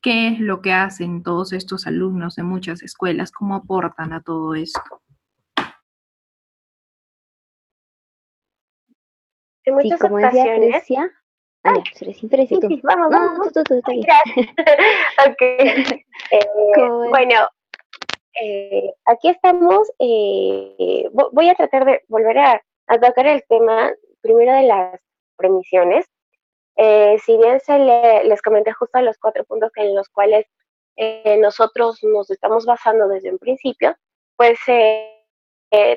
[0.00, 3.30] ¿Qué es lo que hacen todos estos alumnos de muchas escuelas?
[3.30, 5.01] ¿Cómo aportan a todo esto?
[9.64, 10.74] En muchas sí, como ocasiones.
[10.74, 11.10] Decía
[11.64, 12.28] Ah, sí, sí,
[12.82, 13.38] vamos, vamos.
[13.38, 13.74] No, tú, tú,
[15.28, 15.42] ok.
[16.30, 17.46] Eh, bueno,
[18.40, 19.90] eh, aquí estamos.
[19.98, 25.00] Eh, voy a tratar de volver a, a, tocar el tema primero de las
[25.36, 26.06] premisiones.
[26.76, 30.46] si bien se le, les comenté justo los cuatro puntos en los cuales
[31.38, 33.94] nosotros nos estamos basando desde un principio,
[34.36, 34.58] pues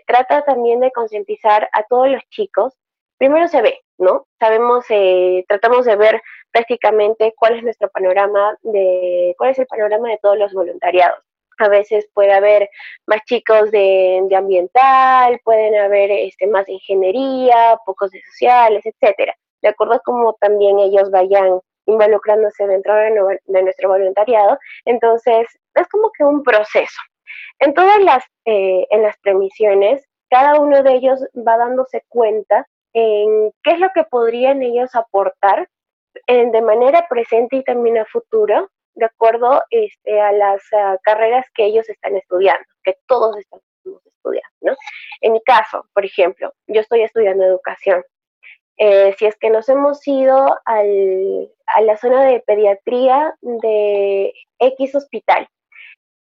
[0.05, 2.73] trata también de concientizar a todos los chicos
[3.17, 4.27] primero se ve, ¿no?
[4.39, 10.09] Sabemos, eh, tratamos de ver prácticamente cuál es nuestro panorama de, cuál es el panorama
[10.09, 11.19] de todos los voluntariados.
[11.57, 12.69] A veces puede haber
[13.07, 19.33] más chicos de, ambiental, pueden haber este, más ingeniería, pocos de sociales, etcétera.
[19.61, 24.57] De acuerdo a cómo también ellos vayan involucrándose dentro de, de nuestro voluntariado.
[24.83, 26.99] Entonces, es como que un proceso.
[27.59, 33.51] En todas las, eh, en las premisiones, cada uno de ellos va dándose cuenta en
[33.61, 35.67] qué es lo que podrían ellos aportar
[36.27, 40.63] de manera presente y también a futuro, de acuerdo este, a las
[41.03, 44.49] carreras que ellos están estudiando, que todos estamos estudiando.
[44.61, 44.75] ¿no?
[45.19, 48.01] En mi caso, por ejemplo, yo estoy estudiando educación.
[48.77, 55.47] Eh, si es que nos hemos ido a la zona de pediatría de X hospital,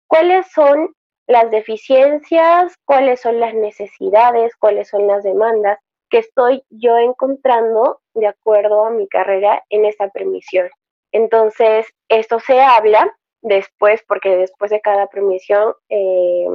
[0.07, 0.95] ¿cuáles son
[1.27, 2.75] las deficiencias?
[2.85, 4.55] ¿Cuáles son las necesidades?
[4.55, 5.79] ¿Cuáles son las demandas?
[6.11, 10.69] Que estoy yo encontrando de acuerdo a mi carrera en esta permisión.
[11.13, 16.47] Entonces, esto se habla después, porque después de cada permisión, eh,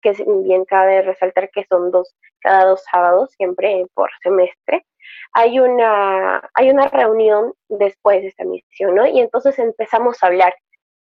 [0.00, 4.86] que bien cabe resaltar que son dos, cada dos sábados, siempre por semestre,
[5.32, 9.06] hay una, hay una reunión después de esta misión, ¿no?
[9.06, 10.54] Y entonces empezamos a hablar.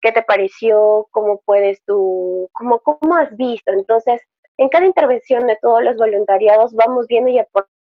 [0.02, 1.08] ¿Qué te pareció?
[1.12, 2.50] ¿Cómo puedes tú?
[2.54, 3.72] ¿Cómo, cómo has visto?
[3.74, 4.22] Entonces,
[4.58, 7.79] en cada intervención de todos los voluntariados vamos viendo y aportando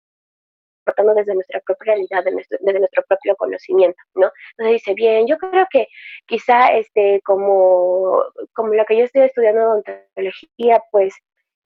[0.82, 4.30] aportando desde nuestra propia realidad, desde nuestro propio conocimiento, ¿no?
[4.56, 5.86] Entonces dice, bien, yo creo que
[6.26, 11.14] quizá este, como, como lo que yo estoy estudiando odontología, pues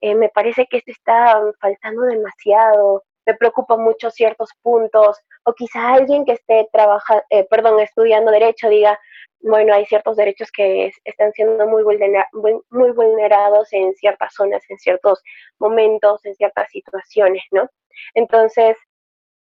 [0.00, 5.94] eh, me parece que esto está faltando demasiado, me preocupa mucho ciertos puntos, o quizá
[5.94, 8.98] alguien que esté trabajando, eh, perdón, estudiando derecho diga,
[9.40, 15.22] bueno, hay ciertos derechos que están siendo muy, muy vulnerados en ciertas zonas, en ciertos
[15.58, 17.68] momentos, en ciertas situaciones, ¿no?
[18.14, 18.76] Entonces,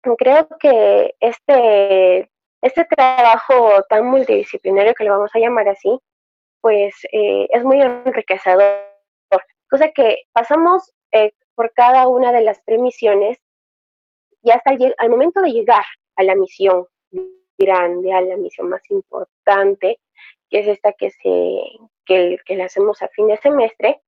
[0.01, 2.29] creo que este,
[2.61, 5.99] este trabajo tan multidisciplinario que lo vamos a llamar así,
[6.61, 8.85] pues eh, es muy enriquecedor.
[9.69, 13.37] Cosa que pasamos eh, por cada una de las tres misiones
[14.41, 15.83] y hasta el, al momento de llegar
[16.15, 16.85] a la misión
[17.57, 19.99] grande, a la misión más importante,
[20.49, 21.61] que es esta que, se,
[22.05, 24.01] que, que la hacemos a fin de semestre,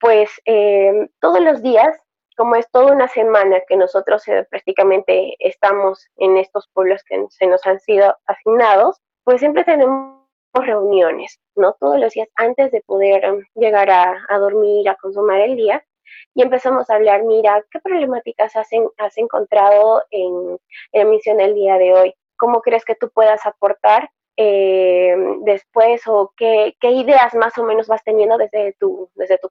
[0.00, 1.96] pues eh, todos los días,
[2.36, 7.46] como es toda una semana que nosotros eh, prácticamente estamos en estos pueblos que se
[7.46, 10.16] nos han sido asignados, pues siempre tenemos
[10.52, 11.74] reuniones, ¿no?
[11.80, 15.84] Todos los días antes de poder um, llegar a, dormir, a consumar el día,
[16.34, 18.68] y empezamos a hablar, mira, ¿qué problemáticas has,
[19.16, 20.58] encontrado en,
[20.92, 22.14] en, la misión del día de hoy?
[22.36, 27.88] ¿Cómo crees que tú puedas aportar eh, después o qué, qué, ideas más o menos
[27.88, 29.50] vas teniendo desde tu, desde tu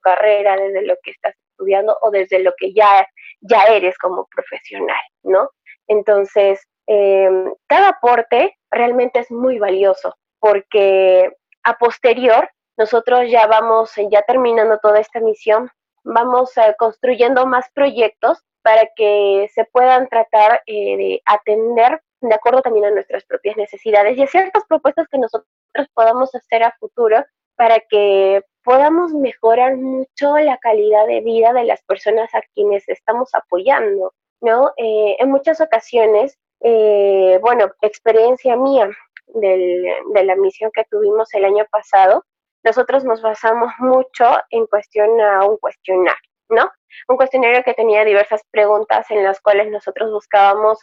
[0.00, 3.06] carrera, desde lo que estás estudiando o desde lo que ya,
[3.40, 5.50] ya eres como profesional, ¿no?
[5.86, 11.30] Entonces, em, cada aporte realmente es muy valioso porque
[11.64, 12.48] a posterior
[12.78, 15.70] nosotros ya vamos, ya terminando toda esta misión,
[16.04, 22.60] vamos eh, construyendo más proyectos para que se puedan tratar eh, de atender de acuerdo
[22.60, 25.48] también a nuestras propias necesidades y a ciertas propuestas que nosotros
[25.94, 27.24] podamos hacer a futuro
[27.56, 33.34] para que podamos mejorar mucho la calidad de vida de las personas a quienes estamos
[33.34, 34.72] apoyando, ¿no?
[34.76, 38.90] Eh, en muchas ocasiones, eh, bueno, experiencia mía
[39.26, 42.24] del, de la misión que tuvimos el año pasado,
[42.62, 46.70] nosotros nos basamos mucho en cuestión a un cuestionario, ¿no?
[47.08, 50.78] Un cuestionario que tenía diversas preguntas en las cuales nosotros buscábamos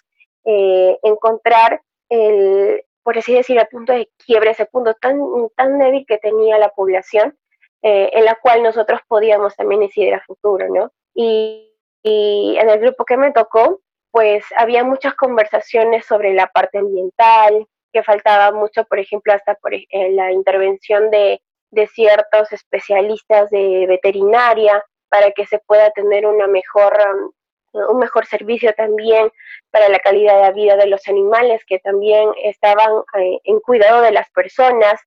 [0.45, 5.19] eh, encontrar el, por así decir, el punto de quiebre, ese punto tan,
[5.55, 7.37] tan débil que tenía la población,
[7.81, 10.91] eh, en la cual nosotros podíamos también incidir a futuro, ¿no?
[11.13, 11.63] Y,
[12.03, 18.01] en el grupo que me tocó, pues había muchas conversaciones sobre la parte ambiental, que
[18.01, 25.31] faltaba mucho, por ejemplo, hasta por la intervención de, de ciertos especialistas de veterinaria para
[25.31, 26.97] que se pueda tener una mejor
[27.73, 29.31] un mejor servicio también
[29.71, 34.11] para la calidad de vida de los animales que también estaban eh, en cuidado de
[34.11, 34.99] las personas,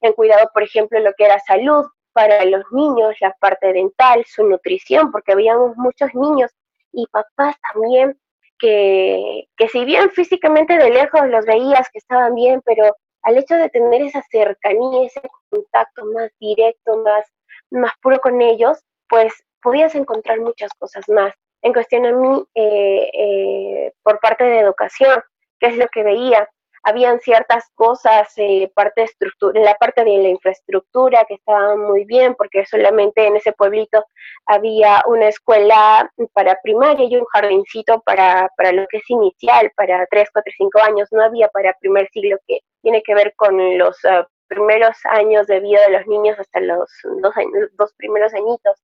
[0.00, 1.84] en cuidado, por ejemplo, lo que era salud
[2.16, 6.50] para los niños, la parte dental, su nutrición, porque habíamos muchos niños
[6.92, 8.18] y papás también
[8.58, 13.56] que, que si bien físicamente de lejos los veías que estaban bien, pero al hecho
[13.56, 17.26] de tener esa cercanía, ese contacto más directo, más,
[17.70, 23.10] más puro con ellos, pues podías encontrar muchas cosas más en cuestión a mí eh,
[23.12, 25.20] eh, por parte de educación,
[25.60, 26.48] que es lo que veía.
[26.88, 32.04] Habían ciertas cosas, eh, parte de estructura, la parte de la infraestructura que estaban muy
[32.04, 34.04] bien, porque solamente en ese pueblito
[34.46, 40.06] había una escuela para primaria y un jardincito para, para lo que es inicial, para
[40.06, 41.08] 3, 4, 5 años.
[41.10, 45.58] No había para primer siglo, que tiene que ver con los ah, primeros años de
[45.58, 46.88] vida de los niños hasta los
[47.20, 47.34] dos,
[47.72, 48.80] dos primeros añitos.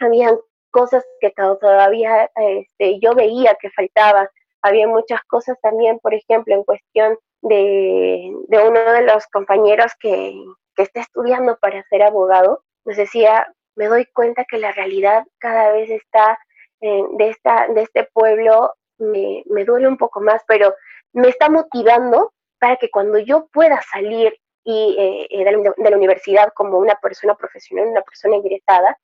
[0.00, 0.36] Habían
[0.72, 4.26] cosas que todavía este, yo veía que faltaban.
[4.60, 10.34] Había muchas cosas también, por ejemplo, en cuestión de, uno de los compañeros que,
[10.76, 15.88] está estudiando para ser abogado, nos decía, me doy cuenta que la realidad cada vez
[15.88, 16.36] está
[16.80, 20.74] de, esta, de este pueblo, me, duele un poco más, pero
[21.12, 24.96] me está motivando para que cuando yo pueda salir y,
[25.30, 28.98] eh, de, la universidad como una persona profesional, una persona ingresada,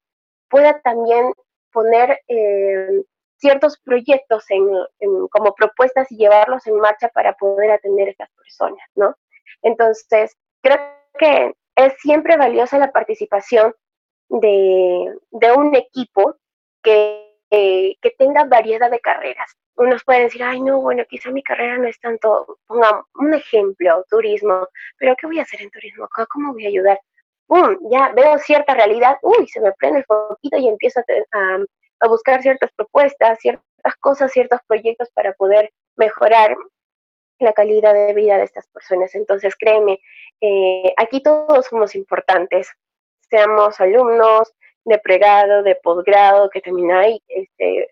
[0.49, 1.33] pueda también
[1.73, 3.05] poner eh,
[3.41, 4.45] ciertos proyectos
[5.31, 9.17] como propuestas y llevarlos en marcha para poder atender a estas personas, ¿no?
[9.63, 10.79] Entonces, creo
[11.19, 13.75] que es siempre valiosa la participación
[14.29, 15.17] de,
[15.57, 16.37] un equipo
[16.83, 19.57] que, que tenga variedad de carreras.
[19.77, 24.05] Unos pueden decir, ay, no, bueno, quizá mi carrera no es tanto, pongamos un ejemplo,
[24.11, 24.69] turismo,
[24.99, 26.07] pero ¿qué voy a hacer en turismo?
[26.29, 27.01] ¿Cómo voy a ayudar?
[27.91, 31.59] ya veo cierta realidad, uy, se me prende el foquito y empiezo a,
[32.09, 36.57] buscar ciertas propuestas, ciertas cosas, ciertos proyectos para poder mejorar
[37.39, 39.15] la calidad de vida de estas personas.
[39.15, 39.99] Entonces, créeme,
[40.41, 42.69] eh, aquí todos somos importantes,
[43.29, 44.53] seamos alumnos
[44.85, 47.89] de pregrado, de posgrado, que también hay este,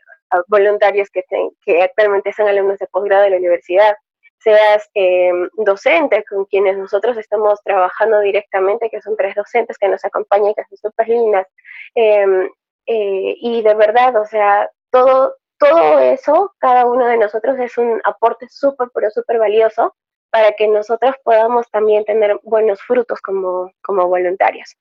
[0.49, 1.25] voluntarios que,
[1.63, 3.97] que actualmente son alumnos de posgrado de la universidad,
[4.39, 10.05] seas eh, docente con quienes nosotros estamos trabajando directamente, que son tres docentes que nos
[10.05, 11.47] acompañan, que son súper lindas.
[11.95, 12.49] Em,
[12.91, 18.01] eh, y de verdad, o sea, todo, todo eso, cada uno de nosotros es un
[18.03, 19.95] aporte súper, pero súper valioso
[20.31, 24.75] para que nosotros podamos también tener buenos frutos como, como voluntarios.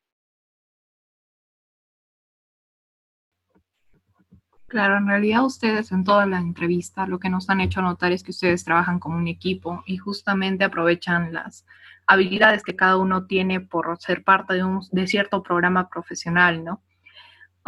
[4.68, 8.22] Claro, en realidad ustedes en toda la entrevista lo que nos han hecho notar es
[8.22, 11.66] que ustedes trabajan como un equipo y justamente aprovechan las
[12.06, 16.82] habilidades que cada uno tiene por ser parte de, un, de cierto programa profesional, ¿no?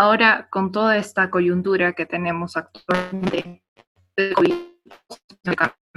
[0.01, 3.63] Ahora, con toda esta coyuntura que tenemos actualmente,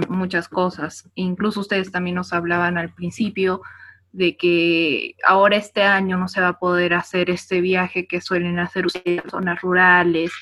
[0.09, 3.61] muchas cosas, incluso ustedes también nos hablaban al principio
[4.11, 8.59] de que ahora este año no se va a poder hacer este viaje que suelen
[8.59, 10.33] hacer ustedes zonas rurales.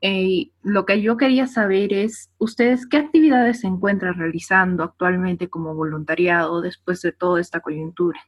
[0.00, 5.76] Eh, lo que yo quería saber es, ¿ustedes qué actividades se encuentran realizando actualmente como
[5.76, 8.18] voluntariado después de toda esta coyuntura?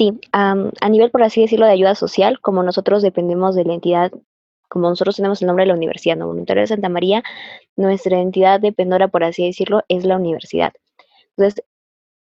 [0.00, 4.10] Sí, a nivel, por así decirlo, de ayuda social, como nosotros dependemos de la entidad,
[4.70, 6.26] como nosotros tenemos el nombre de la universidad, ¿no?
[6.26, 7.22] Voluntario de Santa María,
[7.76, 10.72] nuestra entidad dependora, por así decirlo, es la universidad.
[11.36, 11.62] Entonces,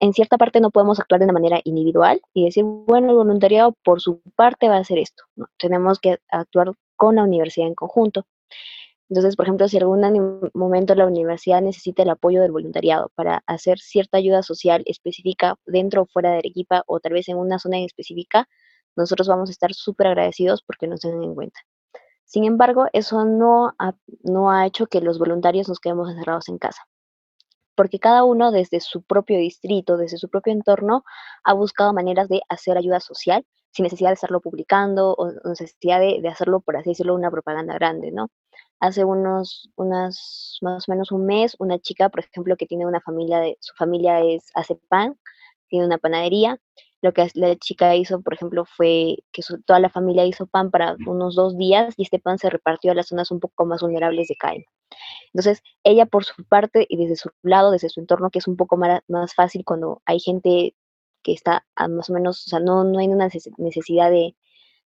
[0.01, 3.75] en cierta parte no podemos actuar de una manera individual y decir, bueno, el voluntariado
[3.85, 5.25] por su parte va a hacer esto.
[5.59, 8.25] Tenemos que actuar con la universidad en conjunto.
[9.11, 13.79] Entonces, por ejemplo, si algún momento la universidad necesita el apoyo del voluntariado para hacer
[13.79, 17.79] cierta ayuda social específica dentro o fuera de Arequipa o tal vez en una zona
[17.79, 18.49] específica,
[18.97, 21.61] nosotros vamos a estar súper agradecidos porque nos tengan en cuenta.
[22.25, 26.59] Sin embargo, eso no ha, no ha hecho que los voluntarios nos quedemos encerrados en
[26.59, 26.83] casa,
[27.75, 31.05] porque cada uno desde su propio distrito, desde su propio entorno,
[31.45, 36.21] ha buscado maneras de hacer ayuda social sin necesidad de estarlo publicando o necesidad de,
[36.21, 38.29] de hacerlo, por así decirlo, una propaganda grande, ¿no?
[38.81, 43.01] hace unos, unas, más o menos un mes, una chica, por ejemplo, que tiene una
[43.01, 45.19] familia, de, su familia es, hace pan,
[45.69, 46.59] tiene una panadería.
[47.01, 50.97] Lo que la chica hizo, por ejemplo, fue que toda la familia hizo pan para
[51.07, 54.29] unos dos días y este pan se repartió a las zonas un poco más vulnerables
[54.29, 54.67] de CAE.
[55.33, 58.57] Entonces, ella por su parte y desde su lado, desde su entorno, que es un
[58.57, 60.75] poco más, más fácil cuando hay gente
[61.29, 64.35] que está más o menos, o sea, no, no hay una necesidad de,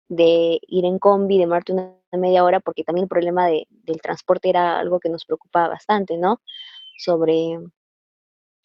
[0.09, 4.01] de ir en combi, de demorarte una media hora, porque también el problema de, del
[4.01, 6.41] transporte era algo que nos preocupaba bastante, ¿no?
[6.97, 7.59] Sobre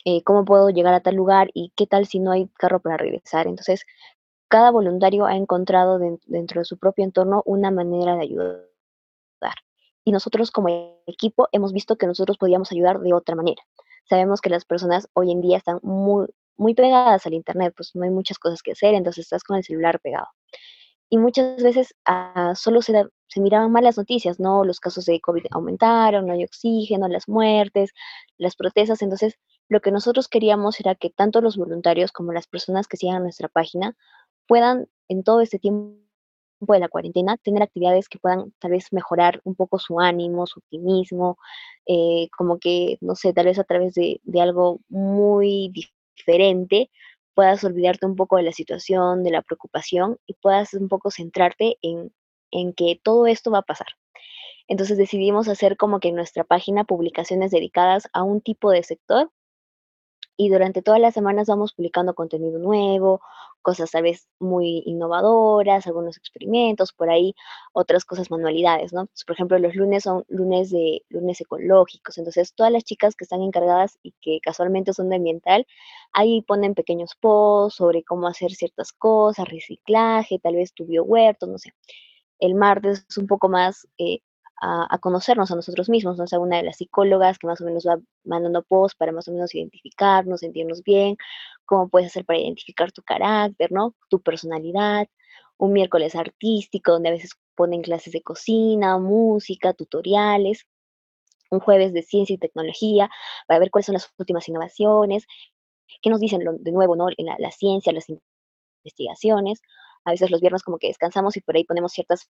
[0.05, 2.95] eh, cómo puedo llegar a tal lugar y qué tal si no hay carro para
[2.95, 3.45] regresar.
[3.45, 3.84] Entonces,
[4.47, 8.65] cada voluntario ha encontrado dentro de su propio entorno una manera de ayudar.
[10.05, 10.69] Y nosotros como
[11.07, 13.61] equipo hemos visto que nosotros podíamos ayudar de otra manera.
[14.07, 18.03] Sabemos que las personas hoy en día están muy, muy pegadas al Internet, pues no
[18.03, 20.27] hay muchas cosas que hacer, entonces estás con el celular pegado
[21.09, 24.63] y muchas veces ah, solo se, se miraban mal las noticias, ¿no?
[24.63, 27.91] Los casos de COVID aumentaron, no hay oxígeno, las muertes,
[28.37, 29.01] las protestas.
[29.01, 29.35] Entonces,
[29.69, 33.49] lo que nosotros queríamos era que tanto los voluntarios como las personas que sigan nuestra
[33.49, 33.95] página
[34.47, 35.95] puedan en todo este tiempo
[36.61, 40.59] de la cuarentena tener actividades que puedan tal vez mejorar un poco su ánimo, su
[40.59, 41.37] optimismo,
[41.85, 45.71] eh, como que, no sé, tal vez a través de, de algo muy
[46.16, 46.89] diferente
[47.36, 51.78] puedas olvidarte un poco de la situación, de la preocupación y puedas un poco centrarte
[51.82, 52.13] en,
[52.51, 53.88] en que todo esto va a pasar.
[54.68, 59.30] Entonces decidimos hacer como que en nuestra página publicaciones dedicadas a un tipo de sector
[60.38, 63.21] y durante todas las semanas vamos publicando contenido nuevo,
[63.61, 67.33] cosas tal vez muy innovadoras, algunos experimentos, por ahí
[67.73, 69.07] otras cosas, manualidades, ¿no?
[69.25, 73.41] por ejemplo, los lunes son lunes de lunes ecológicos, entonces todas las chicas que están
[73.41, 75.65] encargadas y que casualmente son de ambiental,
[76.13, 81.57] ahí ponen pequeños posts sobre cómo hacer ciertas cosas, reciclaje, tal vez tu huerto, no
[81.57, 81.73] sé.
[82.39, 84.19] El martes es un poco más eh,
[84.61, 86.25] a, conocernos a nosotros mismos, ¿no?
[86.25, 89.31] O una de las psicólogas que más o menos va mandando posts para más o
[89.31, 91.17] menos identificarnos, sentirnos bien,
[91.65, 93.95] cómo puedes hacer para identificar tu carácter, ¿no?
[94.09, 95.07] Tu personalidad.
[95.57, 100.65] Un miércoles artístico, donde a veces ponen clases de cocina, música, tutoriales.
[101.51, 103.09] Un jueves de ciencia y tecnología,
[103.47, 105.25] para ver cuáles son las últimas innovaciones,
[106.01, 107.07] qué nos dicen de nuevo, ¿no?
[107.17, 108.07] En la ciencia, las
[108.83, 109.61] investigaciones.
[110.05, 112.29] A veces los viernes como que descansamos y por ahí ponemos ciertas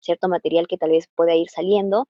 [0.00, 2.08] cierto material que tal vez pueda ir saliendo.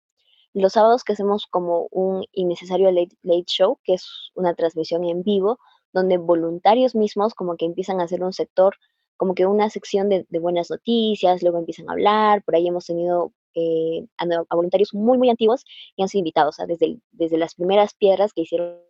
[0.52, 5.58] Los sábados que hacemos como un innecesario late, show, que es una transmisión en vivo,
[5.92, 8.76] donde voluntarios mismos como que empiezan a hacer un sector,
[9.16, 13.32] como que una sección de, buenas noticias, luego empiezan a hablar, por ahí hemos tenido
[13.54, 15.64] eh, a, voluntarios muy, muy antiguos
[15.96, 18.80] y han sido invitados, desde, desde las primeras piedras que hicieron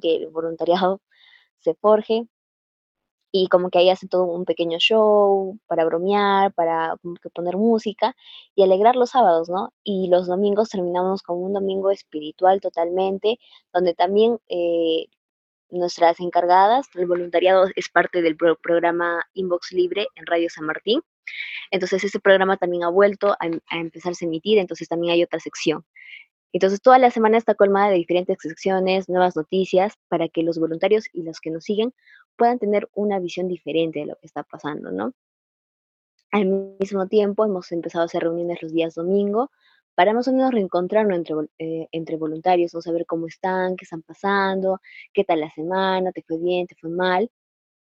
[0.00, 1.00] que el voluntariado
[1.60, 2.26] se forje,
[3.36, 6.94] y como que ahí hacen todo un pequeño show para bromear, para
[7.34, 8.14] poner música
[8.54, 9.72] y alegrar los sábados, ¿no?
[9.82, 13.40] Y los domingos terminamos con un domingo espiritual totalmente,
[13.72, 15.06] donde también eh,
[15.68, 21.00] nuestras encargadas, el voluntariado es parte del programa Inbox Libre en Radio San Martín.
[21.72, 25.40] Entonces, este programa también ha vuelto a, a empezarse a emitir, entonces también hay otra
[25.40, 25.84] sección.
[26.52, 31.06] Entonces, toda la semana está colmada de diferentes secciones, nuevas noticias, para que los voluntarios
[31.12, 31.92] y los que nos siguen
[32.36, 35.12] puedan tener una visión diferente de lo que está pasando, ¿no?
[36.30, 36.46] Al
[36.80, 39.50] mismo tiempo, hemos empezado a hacer reuniones los días domingo
[39.94, 42.82] para más o menos reencontrarnos entre, eh, entre voluntarios, ¿no?
[42.82, 44.80] saber cómo están, qué están pasando,
[45.12, 47.30] qué tal la semana, te fue bien, te fue mal,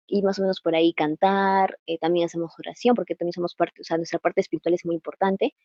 [0.08, 3.82] y más o menos por ahí cantar, eh, también hacemos oración, porque también somos parte,
[3.82, 5.56] o sea, nuestra parte espiritual es muy importante.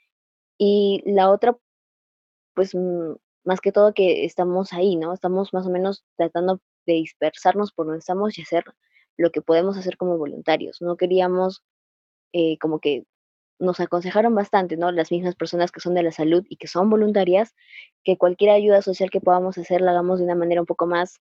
[0.59, 1.57] Y la otra
[2.57, 3.15] pues mm,
[3.45, 5.13] más que todo que estamos ahí, ¿no?
[5.13, 8.65] Estamos más o menos tratando de dispersarnos por donde estamos y hacer
[9.17, 10.81] lo que podemos hacer como voluntarios.
[10.83, 11.63] No queríamos
[12.33, 13.05] eh, como que
[13.59, 14.93] nos aconsejaron bastante, ¿no?
[14.93, 17.55] Las mismas personas que son de la salud y que son voluntarias,
[18.05, 21.21] que cualquier ayuda social que podamos hacer la hagamos de una manera un poco más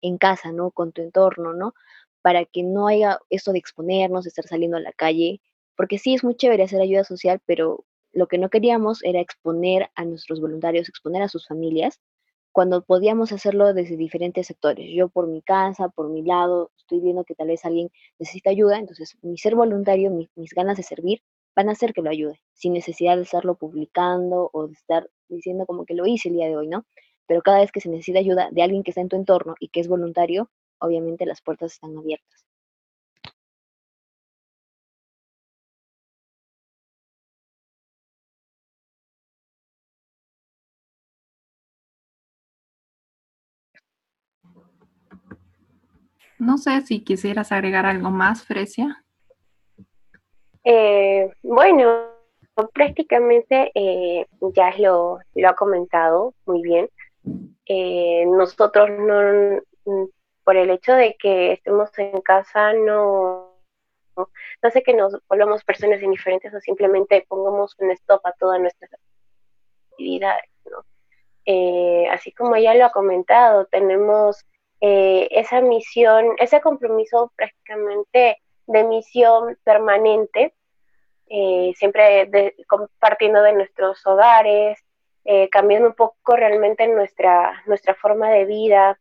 [0.00, 0.70] en casa, ¿no?
[0.70, 1.74] Con tu entorno, ¿no?
[2.22, 5.40] Para que no haya esto de exponernos, de estar saliendo a la calle,
[5.76, 9.90] porque sí es muy chévere hacer ayuda social, pero lo que no queríamos era exponer
[9.96, 12.00] a nuestros voluntarios, exponer a sus familias,
[12.54, 14.86] cuando podíamos hacerlo desde diferentes sectores.
[14.94, 17.90] Yo por mi casa, por mi lado, estoy viendo que tal vez alguien
[18.20, 21.20] necesita ayuda, entonces mi ser voluntario, mis ganas de servir,
[21.56, 25.66] van a hacer que lo ayude, sin necesidad de estarlo publicando o de estar diciendo
[25.66, 26.86] como que lo hice el día de hoy, ¿no?
[27.26, 29.68] Pero cada vez que se necesita ayuda de alguien que está en tu entorno y
[29.68, 30.48] que es voluntario,
[30.78, 32.44] obviamente las puertas están abiertas.
[46.44, 49.02] No sé si quisieras agregar algo más, Fresia.
[50.62, 52.10] Eh, bueno,
[52.74, 56.90] prácticamente eh, ya lo, ha comentado muy bien.
[57.64, 59.62] Eh, nosotros no,
[60.44, 63.56] por el hecho de que estemos en casa, no,
[64.14, 64.28] no
[64.60, 68.90] hace que nos volvamos personas indiferentes o simplemente pongamos un stop a todas nuestras
[69.92, 70.50] actividades.
[72.12, 74.44] así como ya lo ha comentado, tenemos
[74.86, 80.52] eh, esa misión, ese compromiso prácticamente de misión permanente,
[81.30, 84.78] eh, siempre compartiendo de nuestros hogares,
[85.24, 88.98] eh, cambiando un poco realmente nuestra, nuestra forma de vida,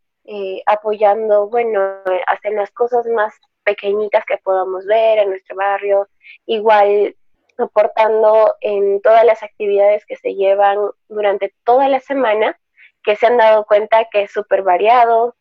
[0.68, 1.82] apoyando, bueno,
[2.28, 6.08] hasta las cosas más pequeñitas que podamos ver en nuestro barrio,
[6.46, 7.14] igual
[7.58, 10.78] aportando en todas las actividades que se llevan
[11.10, 12.58] durante toda la semana,
[13.04, 15.36] que se han dado cuenta que es súper variado,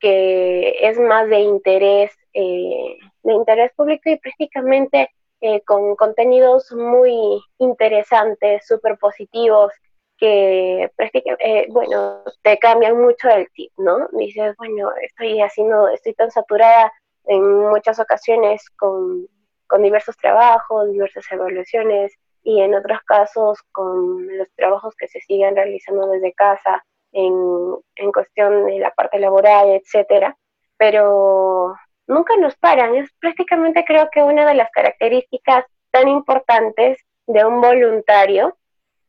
[0.00, 5.10] que es más de interés, eh, de interés público y prácticamente
[5.42, 9.72] eh, con contenidos muy interesantes, súper positivos,
[10.18, 14.08] que prácticamente, eh, bueno, te cambian mucho el tip, ¿no?
[14.12, 16.92] Dices, bueno, estoy haciendo, estoy tan saturada
[17.24, 19.26] en muchas ocasiones con,
[19.66, 25.56] con diversos trabajos, diversas evaluaciones y en otros casos con los trabajos que se siguen
[25.56, 30.36] realizando desde casa en, cuestión de la parte laboral, etcétera,
[30.76, 31.74] pero
[32.06, 32.94] nunca nos paran.
[32.96, 38.56] Es prácticamente creo que una de las características tan importantes de un voluntario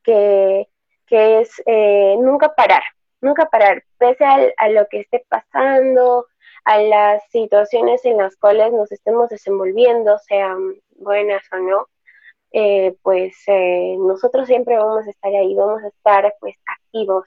[0.03, 0.67] que,
[1.07, 2.83] que es eh, nunca parar,
[3.21, 6.25] nunca parar, pese a, lo que esté pasando,
[6.65, 11.87] a las situaciones en las cuales nos estemos desenvolviendo, sean buenas o no,
[12.51, 17.25] eh, pues eh, nosotros siempre vamos a estar ahí, vamos a estar pues activos,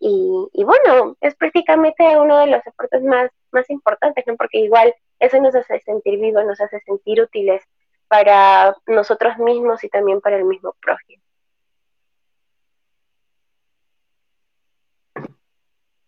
[0.00, 4.36] y, bueno, es prácticamente uno de los deportes más, más importantes, ¿no?
[4.36, 7.62] Porque igual eso nos hace sentir vivos, nos hace sentir útiles
[8.08, 11.22] para nosotros mismos y también para el mismo prójimo.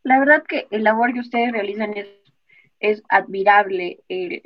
[0.02, 2.06] La verdad que el labor que ustedes realizan es,
[2.78, 4.42] es admirable, el,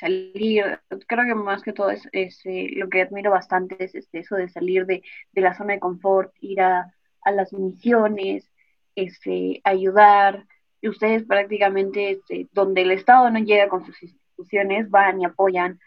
[0.00, 4.36] salir, creo que más que todo es, eh, lo que admiro bastante es este, eso
[4.36, 8.50] de salir de, de la zona de confort, ir a, a las misiones,
[8.96, 10.46] este, ayudar,
[10.80, 15.78] y ustedes prácticamente este, donde el Estado no llega con sus instituciones, van y apoyan,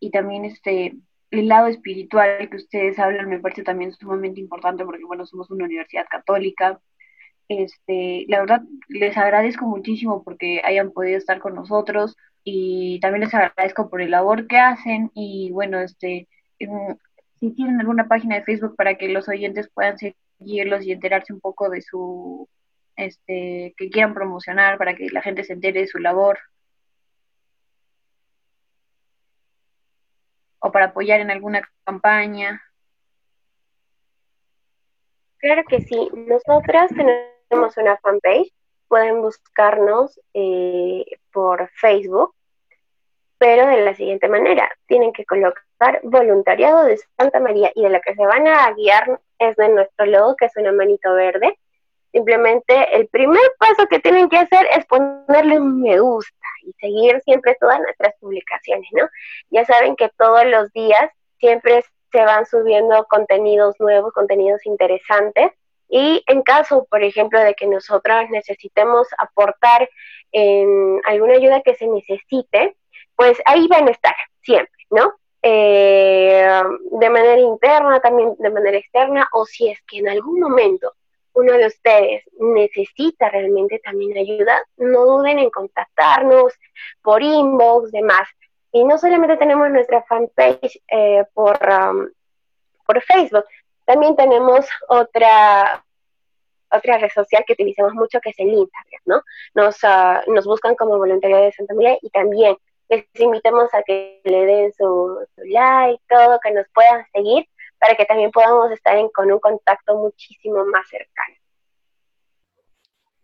[0.00, 0.96] y también este,
[1.30, 5.64] el lado espiritual que ustedes hablan me parece también sumamente importante porque, bueno, somos una
[5.64, 6.80] universidad católica.
[7.48, 13.34] Este, la verdad, les agradezco muchísimo porque hayan podido estar con nosotros y también les
[13.34, 16.28] agradezco por el labor que hacen y, bueno, este,
[17.40, 21.40] si tienen alguna página de Facebook para que los oyentes puedan seguirlos y enterarse un
[21.40, 22.48] poco de su
[22.98, 26.38] este, que quieran promocionar para que la gente se entere de su labor.
[30.58, 32.60] O para apoyar en alguna campaña.
[35.38, 38.52] Claro que sí, nosotras tenemos una fanpage,
[38.88, 42.34] pueden buscarnos eh, por Facebook,
[43.38, 48.00] pero de la siguiente manera, tienen que colocar voluntariado de Santa María y de lo
[48.00, 51.56] que se van a guiar es de nuestro logo, que es una manito verde,
[52.12, 57.20] Simplemente el primer paso que tienen que hacer es ponerle un me gusta y seguir
[57.22, 59.08] siempre todas nuestras publicaciones, ¿no?
[59.50, 65.52] Ya saben que todos los días siempre se van subiendo contenidos nuevos, contenidos interesantes.
[65.90, 69.88] Y en caso, por ejemplo, de que nosotros necesitemos aportar
[71.04, 72.76] alguna ayuda que se necesite,
[73.16, 75.14] pues ahí van a estar siempre, ¿no?
[75.42, 80.92] Eh, de manera interna, también de manera externa, o si es que en algún momento
[81.38, 86.52] uno de ustedes necesita realmente también ayuda, no duden en contactarnos
[87.00, 88.28] por inbox, demás.
[88.72, 92.08] Y no solamente tenemos nuestra fanpage eh, por, um,
[92.84, 93.44] por Facebook,
[93.86, 95.84] también tenemos otra,
[96.72, 99.22] otra red social que utilizamos mucho que es el Instagram, ¿no?
[99.54, 102.56] Nos, ah, nos buscan como voluntariado de Santa María y también
[102.88, 107.46] les invitamos a que le den su, su like, todo, que nos puedan seguir
[107.78, 111.34] para que también podamos estar en, con un contacto muchísimo más cercano.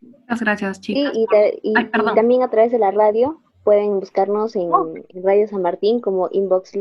[0.01, 1.13] Muchas gracias, chicas.
[1.61, 1.73] Y,
[2.15, 4.93] también a través de la radio pueden buscarnos en, oh.
[5.23, 6.73] Radio San Martín como Inbox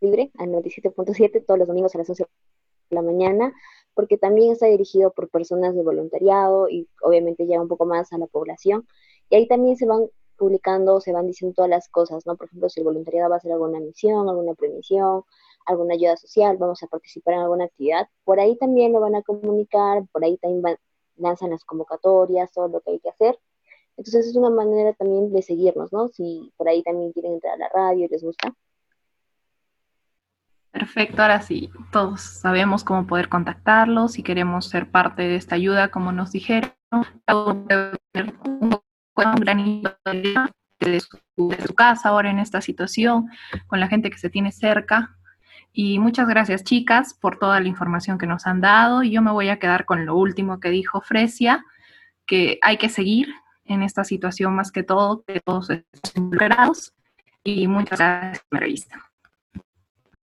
[0.00, 3.52] Libre al 97.7 todos los domingos a las 11 de la mañana,
[3.94, 8.18] porque también está dirigido por personas de voluntariado y obviamente llega un poco más a
[8.18, 8.86] la población.
[9.28, 12.36] Y ahí también se van publicando, se van diciendo todas las cosas, ¿no?
[12.36, 15.24] Por ejemplo, si el voluntariado va a hacer alguna misión, alguna premisión,
[15.68, 19.22] alguna ayuda social, vamos a participar en alguna actividad, por ahí también lo van a
[19.22, 20.76] comunicar, por ahí también
[21.16, 23.38] lanzan las convocatorias, todo lo que hay que hacer.
[23.96, 26.08] Entonces es una manera también de seguirnos, ¿no?
[26.08, 28.54] Si por ahí también quieren entrar a la radio y les gusta.
[30.70, 35.90] Perfecto, ahora sí, todos sabemos cómo poder contactarlos, si queremos ser parte de esta ayuda,
[35.90, 36.72] como nos dijeron,
[37.26, 38.80] un
[39.40, 40.34] granito de
[40.78, 43.28] de su casa ahora en esta situación,
[43.66, 45.17] con la gente que se tiene cerca,
[45.72, 49.02] y muchas gracias, chicas, por toda la información que nos han dado.
[49.02, 51.64] Yo me voy a quedar con lo último que dijo Fresia,
[52.26, 53.28] que hay que seguir
[53.64, 56.94] en esta situación más que todo, que todos estamos involucrados.
[57.44, 59.07] Y muchas gracias, revista.